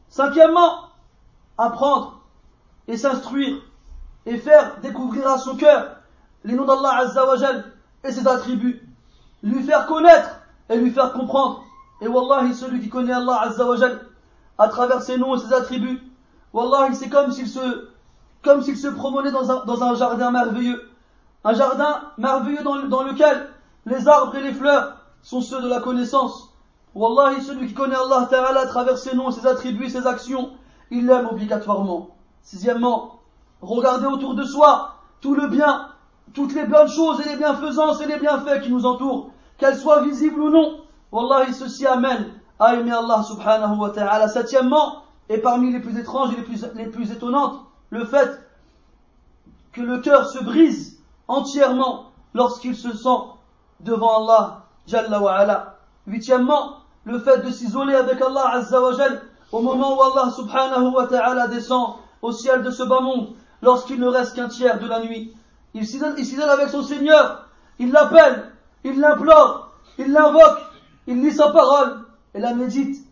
Cinquièmement, 0.09 0.89
apprendre 1.59 2.21
et 2.89 2.97
s'instruire 2.97 3.59
et 4.25 4.39
faire 4.39 4.81
découvrir 4.81 5.29
à 5.29 5.39
son 5.39 5.57
cœur 5.57 5.97
les 6.45 6.55
noms 6.55 6.65
d'Allah 6.65 7.01
Azzawajal 7.01 7.65
et 8.05 8.13
ses 8.13 8.27
attributs. 8.27 8.83
Lui 9.43 9.63
faire 9.63 9.87
connaître 9.87 10.41
et 10.71 10.77
lui 10.77 10.91
faire 10.91 11.13
comprendre. 11.13 11.66
Et 12.01 12.09
Wallahi, 12.09 12.55
celui 12.55 12.81
qui 12.81 12.89
connaît 12.89 13.13
Allah 13.13 13.41
Azzawajal 13.43 14.01
à 14.59 14.69
travers 14.69 15.03
ses 15.03 15.19
noms 15.19 15.35
et 15.37 15.39
ses 15.39 15.53
attributs, 15.53 16.03
Wallahi, 16.53 16.95
c'est 16.95 17.09
comme 17.09 17.33
s'il 17.33 17.49
se, 17.49 17.89
se 18.45 18.89
promenait 18.89 19.31
dans 19.31 19.51
un, 19.51 19.65
dans 19.65 19.83
un 19.83 19.95
jardin 19.95 20.31
merveilleux. 20.31 20.91
Un 21.45 21.55
jardin 21.55 22.03
merveilleux 22.19 22.63
dans, 22.63 22.87
dans 22.87 23.03
lequel 23.03 23.49
les 23.87 24.09
arbres 24.09 24.35
et 24.35 24.43
les 24.43 24.53
fleurs 24.53 24.97
sont 25.23 25.41
ceux 25.41 25.63
de 25.63 25.69
la 25.69 25.81
connaissance. 25.81 26.53
Wallahi, 26.95 27.43
celui 27.43 27.69
qui 27.69 27.75
connaît 27.75 27.97
Allah 27.97 28.27
Ta'ala 28.31 28.61
à 28.61 28.67
travers 28.67 28.97
ses 28.97 29.15
noms, 29.15 29.31
ses 29.31 29.47
attributs, 29.47 29.91
ses 29.91 30.07
actions, 30.07 30.53
il 30.91 31.07
l'aime 31.07 31.27
obligatoirement. 31.27 32.17
Sixièmement, 32.43 33.21
regardez 33.61 34.07
autour 34.07 34.35
de 34.35 34.45
soi 34.45 34.95
tout 35.21 35.35
le 35.35 35.49
bien, 35.49 35.89
toutes 36.33 36.55
les 36.55 36.65
bonnes 36.65 36.89
choses 36.89 37.21
et 37.21 37.29
les 37.29 37.37
bienfaisances 37.37 38.01
et 38.01 38.07
les 38.07 38.19
bienfaits 38.19 38.63
qui 38.63 38.71
nous 38.71 38.87
entourent, 38.87 39.31
qu'elles 39.59 39.77
soient 39.77 40.03
visibles 40.03 40.41
ou 40.41 40.51
non. 40.51 40.81
Wallahi, 41.13 41.53
ceci 41.55 41.87
amène 41.87 42.33
à 42.59 42.75
aimer 42.75 42.93
Allah 42.93 43.23
subhanahu 43.23 43.79
wa 43.79 43.91
ta'ala. 43.91 44.29
Septièmement, 44.29 45.03
et 45.29 45.39
parmi 45.39 45.73
les 45.73 45.81
plus 45.81 45.99
étranges 45.99 46.33
et 46.33 46.37
les 46.37 46.43
plus, 46.43 46.65
les 46.75 46.87
plus 46.87 47.11
étonnantes, 47.13 47.61
le 47.91 48.05
fait 48.05 48.41
que 49.73 49.81
le 49.81 49.99
cœur 49.99 50.29
se 50.29 50.43
brise 50.43 51.01
entièrement 51.29 52.11
lorsqu'il 52.35 52.77
se 52.77 52.97
sent 52.97 53.19
devant 53.81 54.23
Allah 54.23 54.63
Jalla 54.87 55.21
wa 55.21 55.35
ala. 55.35 55.79
Huitièmement, 56.07 56.79
le 57.05 57.19
fait 57.19 57.45
de 57.45 57.51
s'isoler 57.51 57.95
avec 57.95 58.21
Allah 58.21 58.51
Azza 58.53 58.81
wa 58.81 58.93
au 59.53 59.61
moment 59.61 59.97
où 59.97 60.03
Allah 60.03 60.31
subhanahu 60.31 60.93
wa 60.95 61.07
ta'ala 61.07 61.49
descend 61.49 61.97
au 62.23 62.33
ciel 62.33 62.63
de 62.63 62.71
ce 62.71 62.83
bas 62.83 63.01
monde 63.01 63.35
lorsqu'il 63.63 64.01
ne 64.01 64.07
reste 64.07 64.35
qu'un 64.35 64.49
tiers 64.49 64.79
de 64.79 64.87
la 64.87 65.01
nuit. 65.01 65.35
Il 65.75 65.87
s'isole 65.87 66.49
avec 66.49 66.69
son 66.69 66.83
Seigneur, 66.83 67.47
il 67.79 67.93
l'appelle, 67.93 68.53
il 68.85 68.99
l'implore, 68.99 69.73
il 69.99 70.13
l'invoque, 70.13 70.61
il 71.07 71.23
lit 71.23 71.33
sa 71.33 71.51
parole 71.51 72.05
et 72.35 72.41
la 72.41 72.55
médite. 72.55 73.07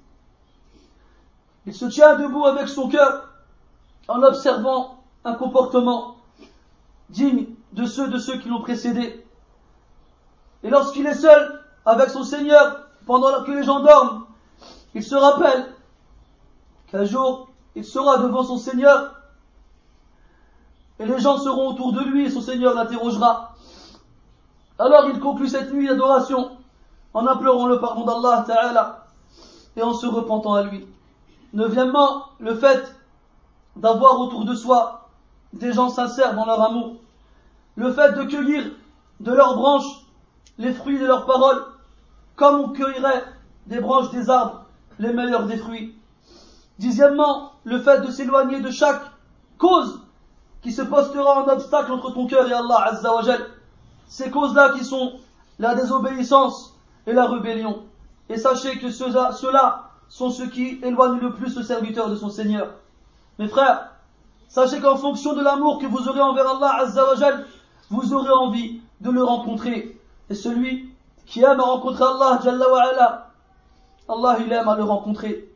Il 1.66 1.74
se 1.74 1.86
tient 1.86 2.16
debout 2.16 2.44
avec 2.44 2.68
son 2.68 2.88
cœur 2.88 3.28
en 4.08 4.22
observant 4.22 5.02
un 5.24 5.34
comportement 5.34 6.16
digne 7.08 7.46
de 7.72 7.86
ceux 7.86 8.08
de 8.08 8.18
ceux 8.18 8.38
qui 8.38 8.48
l'ont 8.48 8.60
précédé. 8.60 9.24
Et 10.62 10.70
lorsqu'il 10.70 11.06
est 11.06 11.14
seul 11.14 11.62
avec 11.86 12.10
son 12.10 12.22
Seigneur, 12.22 12.88
pendant 13.06 13.44
que 13.44 13.50
les 13.50 13.62
gens 13.62 13.80
dorment, 13.80 14.24
il 14.94 15.02
se 15.02 15.14
rappelle 15.14 15.66
qu'un 16.90 17.04
jour, 17.04 17.48
il 17.74 17.84
sera 17.84 18.18
devant 18.18 18.44
son 18.44 18.58
Seigneur 18.58 19.14
et 20.98 21.06
les 21.06 21.18
gens 21.18 21.38
seront 21.38 21.70
autour 21.70 21.92
de 21.92 22.00
lui 22.00 22.26
et 22.26 22.30
son 22.30 22.40
Seigneur 22.40 22.74
l'interrogera. 22.74 23.56
Alors 24.78 25.06
il 25.12 25.18
conclut 25.20 25.48
cette 25.48 25.72
nuit 25.72 25.88
d'adoration 25.88 26.56
en 27.14 27.26
implorant 27.26 27.66
le 27.66 27.78
pardon 27.78 28.04
d'Allah 28.04 28.44
Ta'ala 28.46 29.06
et 29.76 29.82
en 29.82 29.94
se 29.94 30.06
repentant 30.06 30.54
à 30.54 30.64
lui. 30.64 30.86
Neuvièmement, 31.52 32.24
le 32.40 32.54
fait 32.54 32.94
d'avoir 33.76 34.20
autour 34.20 34.44
de 34.44 34.54
soi 34.54 35.08
des 35.52 35.72
gens 35.72 35.88
sincères 35.88 36.34
dans 36.34 36.44
leur 36.44 36.60
amour. 36.60 36.96
Le 37.76 37.92
fait 37.92 38.12
de 38.12 38.24
cueillir 38.24 38.64
de 39.20 39.32
leurs 39.32 39.56
branches 39.56 40.04
les 40.58 40.72
fruits 40.72 40.98
de 40.98 41.06
leurs 41.06 41.26
paroles 41.26 41.64
comme 42.36 42.60
on 42.60 42.68
cueillerait 42.70 43.24
des 43.66 43.80
branches 43.80 44.10
des 44.10 44.28
arbres 44.28 44.64
les 44.98 45.12
meilleurs 45.12 45.46
des 45.46 45.56
fruits. 45.56 45.94
Dixièmement, 46.78 47.52
le 47.64 47.80
fait 47.80 48.00
de 48.00 48.10
s'éloigner 48.10 48.60
de 48.60 48.70
chaque 48.70 49.02
cause 49.58 50.00
qui 50.62 50.72
se 50.72 50.82
postera 50.82 51.42
en 51.42 51.48
obstacle 51.48 51.92
entre 51.92 52.12
ton 52.12 52.26
cœur 52.26 52.48
et 52.48 52.52
Allah 52.52 52.84
Azza 52.86 53.10
Ces 54.08 54.30
causes-là 54.30 54.72
qui 54.76 54.84
sont 54.84 55.14
la 55.58 55.74
désobéissance 55.74 56.73
et 57.06 57.12
la 57.12 57.26
rébellion. 57.26 57.82
Et 58.28 58.36
sachez 58.36 58.78
que 58.78 58.90
ceux-là 58.90 59.90
sont 60.08 60.30
ceux 60.30 60.48
qui 60.48 60.80
éloignent 60.82 61.20
le 61.20 61.32
plus 61.32 61.56
le 61.56 61.62
serviteur 61.62 62.08
de 62.08 62.16
son 62.16 62.30
Seigneur. 62.30 62.70
Mes 63.38 63.48
frères, 63.48 63.90
sachez 64.48 64.80
qu'en 64.80 64.96
fonction 64.96 65.34
de 65.34 65.42
l'amour 65.42 65.78
que 65.78 65.86
vous 65.86 66.08
aurez 66.08 66.20
envers 66.20 66.48
Allah 66.48 66.76
Azza 66.80 67.04
wa 67.04 67.30
vous 67.90 68.14
aurez 68.14 68.30
envie 68.30 68.80
de 69.00 69.10
le 69.10 69.22
rencontrer. 69.22 70.00
Et 70.30 70.34
celui 70.34 70.90
qui 71.26 71.42
aime 71.42 71.60
à 71.60 71.64
rencontrer 71.64 72.04
Allah, 72.04 72.40
Jalla 72.42 72.64
ala, 72.90 73.30
Allah 74.08 74.36
il 74.44 74.52
aime 74.52 74.68
à 74.68 74.76
le 74.76 74.84
rencontrer. 74.84 75.50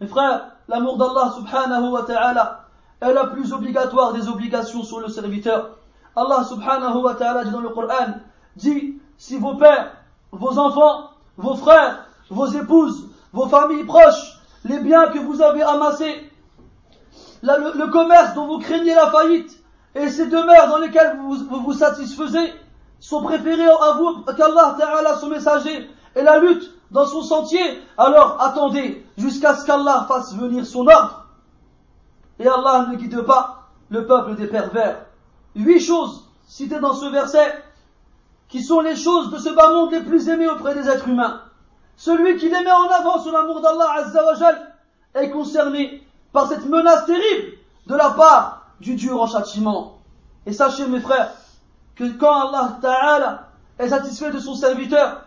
Mes 0.00 0.06
frères, 0.06 0.52
l'amour 0.68 0.96
d'Allah 0.96 1.32
subhanahu 1.36 1.90
wa 1.90 2.02
ta'ala 2.02 2.64
est 3.00 3.12
la 3.12 3.26
plus 3.26 3.52
obligatoire 3.52 4.12
des 4.12 4.28
obligations 4.28 4.82
sur 4.82 5.00
le 5.00 5.08
serviteur. 5.08 5.76
Allah 6.16 6.44
subhanahu 6.44 7.02
wa 7.02 7.14
ta'ala 7.14 7.44
dit 7.44 7.50
dans 7.50 7.60
le 7.60 7.70
Coran, 7.70 8.14
dit, 8.56 8.98
si 9.16 9.38
vos 9.38 9.54
pères, 9.56 9.92
vos 10.32 10.58
enfants, 10.58 11.10
vos 11.36 11.56
frères, 11.56 12.06
vos 12.30 12.46
épouses, 12.46 13.08
vos 13.32 13.48
familles 13.48 13.84
proches, 13.84 14.40
les 14.64 14.78
biens 14.80 15.08
que 15.08 15.18
vous 15.18 15.40
avez 15.42 15.62
amassés, 15.62 16.30
le, 17.42 17.90
commerce 17.90 18.34
dont 18.34 18.46
vous 18.46 18.58
craignez 18.58 18.94
la 18.94 19.10
faillite, 19.10 19.58
et 19.94 20.08
ces 20.08 20.26
demeures 20.26 20.68
dans 20.68 20.78
lesquelles 20.78 21.18
vous 21.18 21.62
vous, 21.62 21.72
satisfaisez, 21.72 22.54
sont 23.00 23.22
préférés 23.22 23.66
à 23.66 23.92
vous 23.92 24.22
qu'Allah 24.36 24.76
Ta'ala, 24.78 25.16
son 25.16 25.28
messager, 25.28 25.90
et 26.14 26.22
la 26.22 26.38
lutte 26.38 26.70
dans 26.90 27.06
son 27.06 27.22
sentier, 27.22 27.80
alors 27.96 28.36
attendez 28.40 29.04
jusqu'à 29.16 29.54
ce 29.54 29.64
qu'Allah 29.64 30.06
fasse 30.08 30.34
venir 30.34 30.66
son 30.66 30.86
ordre. 30.86 31.26
Et 32.38 32.46
Allah 32.46 32.88
ne 32.90 32.96
guide 32.96 33.22
pas 33.22 33.68
le 33.90 34.06
peuple 34.06 34.34
des 34.34 34.46
pervers. 34.46 35.06
Huit 35.54 35.80
choses 35.80 36.24
citées 36.46 36.80
dans 36.80 36.94
ce 36.94 37.06
verset, 37.06 37.62
qui 38.50 38.62
sont 38.62 38.80
les 38.80 38.96
choses 38.96 39.30
de 39.30 39.38
ce 39.38 39.50
bas 39.50 39.72
monde 39.72 39.92
les 39.92 40.02
plus 40.02 40.28
aimées 40.28 40.48
auprès 40.48 40.74
des 40.74 40.88
êtres 40.88 41.08
humains. 41.08 41.40
Celui 41.96 42.36
qui 42.36 42.46
les 42.46 42.62
met 42.62 42.72
en 42.72 42.88
avant 42.88 43.20
sur 43.20 43.32
l'amour 43.32 43.60
d'Allah 43.60 43.92
Azzawajal 43.98 44.74
est 45.14 45.30
concerné 45.30 46.02
par 46.32 46.48
cette 46.48 46.66
menace 46.66 47.06
terrible 47.06 47.58
de 47.86 47.94
la 47.94 48.10
part 48.10 48.66
du 48.80 48.94
Dieu 48.94 49.14
en 49.14 49.26
châtiment. 49.26 49.98
Et 50.46 50.52
sachez 50.52 50.86
mes 50.86 51.00
frères, 51.00 51.32
que 51.94 52.10
quand 52.18 52.48
Allah 52.48 52.78
Ta'ala 52.80 53.48
est 53.78 53.88
satisfait 53.88 54.30
de 54.30 54.38
son 54.38 54.54
serviteur, 54.54 55.24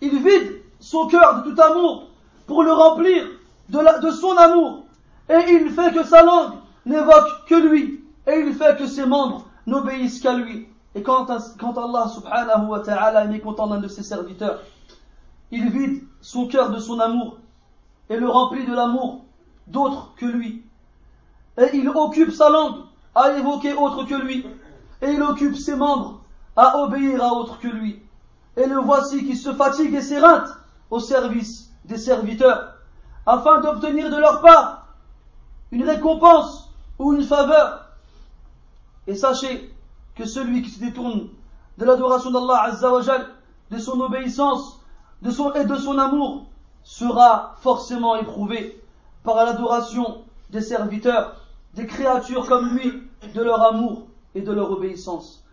il 0.00 0.22
vide 0.22 0.62
son 0.80 1.08
cœur 1.08 1.42
de 1.42 1.50
tout 1.50 1.60
amour 1.60 2.08
pour 2.46 2.62
le 2.62 2.72
remplir 2.72 3.26
de, 3.68 4.00
de 4.00 4.10
son 4.10 4.36
amour. 4.36 4.84
Et 5.28 5.52
il 5.52 5.70
fait 5.70 5.92
que 5.92 6.04
sa 6.04 6.22
langue 6.22 6.54
n'évoque 6.86 7.46
que 7.48 7.54
lui. 7.54 8.04
Et 8.26 8.40
il 8.40 8.54
fait 8.54 8.78
que 8.78 8.86
ses 8.86 9.04
membres 9.04 9.46
n'obéissent 9.66 10.20
qu'à 10.20 10.34
lui. 10.34 10.68
Et 10.94 11.02
quand, 11.02 11.26
Allah 11.30 12.08
subhanahu 12.08 12.66
wa 12.68 12.80
ta'ala 12.80 13.24
est 13.24 13.28
mécontent 13.28 13.66
d'un 13.66 13.80
de 13.80 13.88
ses 13.88 14.02
serviteurs, 14.02 14.60
il 15.50 15.70
vide 15.70 16.02
son 16.20 16.46
cœur 16.48 16.70
de 16.70 16.78
son 16.78 17.00
amour 17.00 17.38
et 18.10 18.16
le 18.16 18.28
remplit 18.28 18.66
de 18.66 18.74
l'amour 18.74 19.24
d'autres 19.66 20.12
que 20.16 20.26
lui. 20.26 20.64
Et 21.58 21.76
il 21.76 21.88
occupe 21.88 22.32
sa 22.32 22.50
langue 22.50 22.84
à 23.14 23.32
évoquer 23.32 23.74
autre 23.74 24.04
que 24.04 24.14
lui. 24.14 24.46
Et 25.00 25.10
il 25.10 25.22
occupe 25.22 25.56
ses 25.56 25.76
membres 25.76 26.20
à 26.56 26.78
obéir 26.78 27.22
à 27.22 27.32
autre 27.32 27.58
que 27.58 27.68
lui. 27.68 28.02
Et 28.56 28.66
le 28.66 28.76
voici 28.76 29.24
qui 29.24 29.36
se 29.36 29.52
fatigue 29.52 29.94
et 29.94 30.02
s'éreinte 30.02 30.48
au 30.90 31.00
service 31.00 31.70
des 31.86 31.96
serviteurs, 31.96 32.74
afin 33.26 33.60
d'obtenir 33.60 34.10
de 34.10 34.16
leur 34.16 34.40
part 34.40 34.86
une 35.70 35.84
récompense 35.84 36.70
ou 36.98 37.14
une 37.14 37.24
faveur. 37.24 37.86
Et 39.06 39.14
sachez 39.14 39.71
que 40.15 40.25
celui 40.25 40.61
qui 40.61 40.69
se 40.69 40.79
détourne 40.79 41.29
de 41.77 41.85
l'adoration 41.85 42.31
d'Allah 42.31 42.63
Azzawajal, 42.63 43.27
de 43.71 43.77
son 43.77 43.99
obéissance, 43.99 44.79
de 45.21 45.31
son, 45.31 45.53
et 45.53 45.65
de 45.65 45.75
son 45.75 45.97
amour, 45.97 46.45
sera 46.83 47.55
forcément 47.59 48.15
éprouvé 48.15 48.81
par 49.23 49.35
l'adoration 49.35 50.23
des 50.49 50.61
serviteurs, 50.61 51.35
des 51.73 51.85
créatures 51.85 52.47
comme 52.47 52.75
lui, 52.75 53.03
de 53.33 53.41
leur 53.41 53.61
amour 53.61 54.03
et 54.35 54.41
de 54.41 54.51
leur 54.51 54.71
obéissance. 54.71 55.43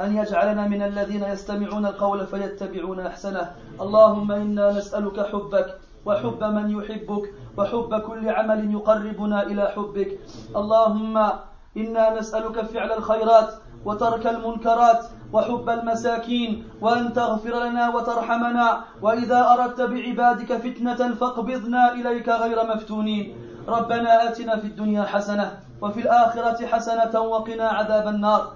أن 0.00 0.16
يجعلنا 0.16 0.66
من 0.68 0.82
الذين 0.82 1.22
يستمعون 1.22 1.86
القول 1.86 2.26
فيتبعون 2.26 3.00
أحسنه 3.00 3.52
اللهم 3.80 4.32
إنا 4.32 4.78
نسألك 4.78 5.20
حبك 5.20 5.78
وحب 6.06 6.44
من 6.44 6.70
يحبك 6.70 7.34
وحب 7.56 8.00
كل 8.00 8.28
عمل 8.28 8.72
يقربنا 8.72 9.42
إلى 9.42 9.64
حبك 9.76 10.18
اللهم 10.56 11.30
إنا 11.77 12.19
نسألك 12.19 12.61
فعل 12.65 12.91
الخيرات 12.91 13.53
وترك 13.85 14.27
المنكرات 14.27 15.05
وحب 15.33 15.69
المساكين 15.69 16.67
وأن 16.81 17.13
تغفر 17.13 17.63
لنا 17.63 17.89
وترحمنا 17.95 18.83
وإذا 19.01 19.39
أردت 19.53 19.81
بعبادك 19.81 20.57
فتنة 20.57 21.13
فاقبضنا 21.15 21.93
إليك 21.93 22.29
غير 22.29 22.75
مفتونين. 22.75 23.37
ربنا 23.67 24.29
آتنا 24.29 24.55
في 24.57 24.67
الدنيا 24.67 25.03
حسنة 25.03 25.59
وفي 25.81 25.99
الآخرة 25.99 26.65
حسنة 26.65 27.19
وقنا 27.19 27.67
عذاب 27.69 28.07
النار. 28.07 28.53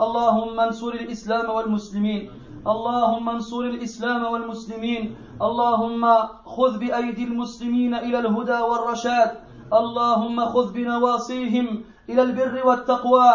اللهم 0.00 0.60
انصر 0.60 0.88
الإسلام 0.88 1.50
والمسلمين. 1.50 2.30
اللهم 2.66 3.28
انصر 3.28 3.60
الإسلام 3.60 4.24
والمسلمين. 4.24 5.16
اللهم 5.42 6.02
خذ 6.44 6.78
بأيدي 6.78 7.24
المسلمين 7.24 7.94
إلى 7.94 8.18
الهدى 8.18 8.58
والرشاد. 8.58 9.45
اللهم 9.72 10.44
خذ 10.44 10.72
بنواصيهم 10.72 11.84
إلى 12.08 12.22
البر 12.22 12.66
والتقوى 12.66 13.28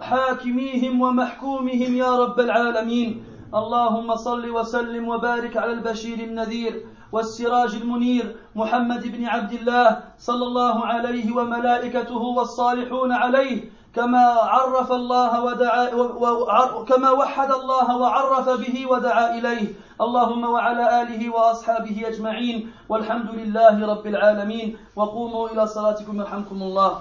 حاكميهم 0.00 1.00
ومحكومهم 1.00 1.94
يا 1.94 2.16
رب 2.16 2.40
العالمين. 2.40 3.24
اللهم 3.54 4.14
صل 4.14 4.50
وسلم 4.50 5.08
وبارك 5.08 5.56
على 5.56 5.72
البشير 5.72 6.18
النذير 6.18 6.86
والسراج 7.12 7.74
المنير 7.74 8.36
محمد 8.54 9.02
بن 9.06 9.24
عبد 9.24 9.52
الله 9.52 10.02
صلى 10.18 10.44
الله 10.44 10.86
عليه 10.86 11.36
وملائكته 11.36 12.22
والصالحون 12.22 13.12
عليه. 13.12 13.70
كما 13.94 14.24
عرف 14.54 14.92
الله 14.92 15.44
ودعا 15.44 15.84
كما 16.88 17.10
وحد 17.10 17.50
الله 17.50 17.96
وعرف 17.96 18.48
به 18.48 18.86
ودعا 18.86 19.38
إليه. 19.38 19.66
اللهم 20.00 20.44
وعلى 20.44 21.02
آله 21.02 21.22
وأصحابه 21.30 21.96
أجمعين. 22.06 22.72
والحمد 22.88 23.30
لله 23.30 23.86
رب 23.86 24.06
العالمين. 24.06 24.76
وقوموا 24.96 25.48
إلى 25.48 25.66
صلاتكم 25.66 26.20
يرحمكم 26.20 26.62
الله. 26.62 26.92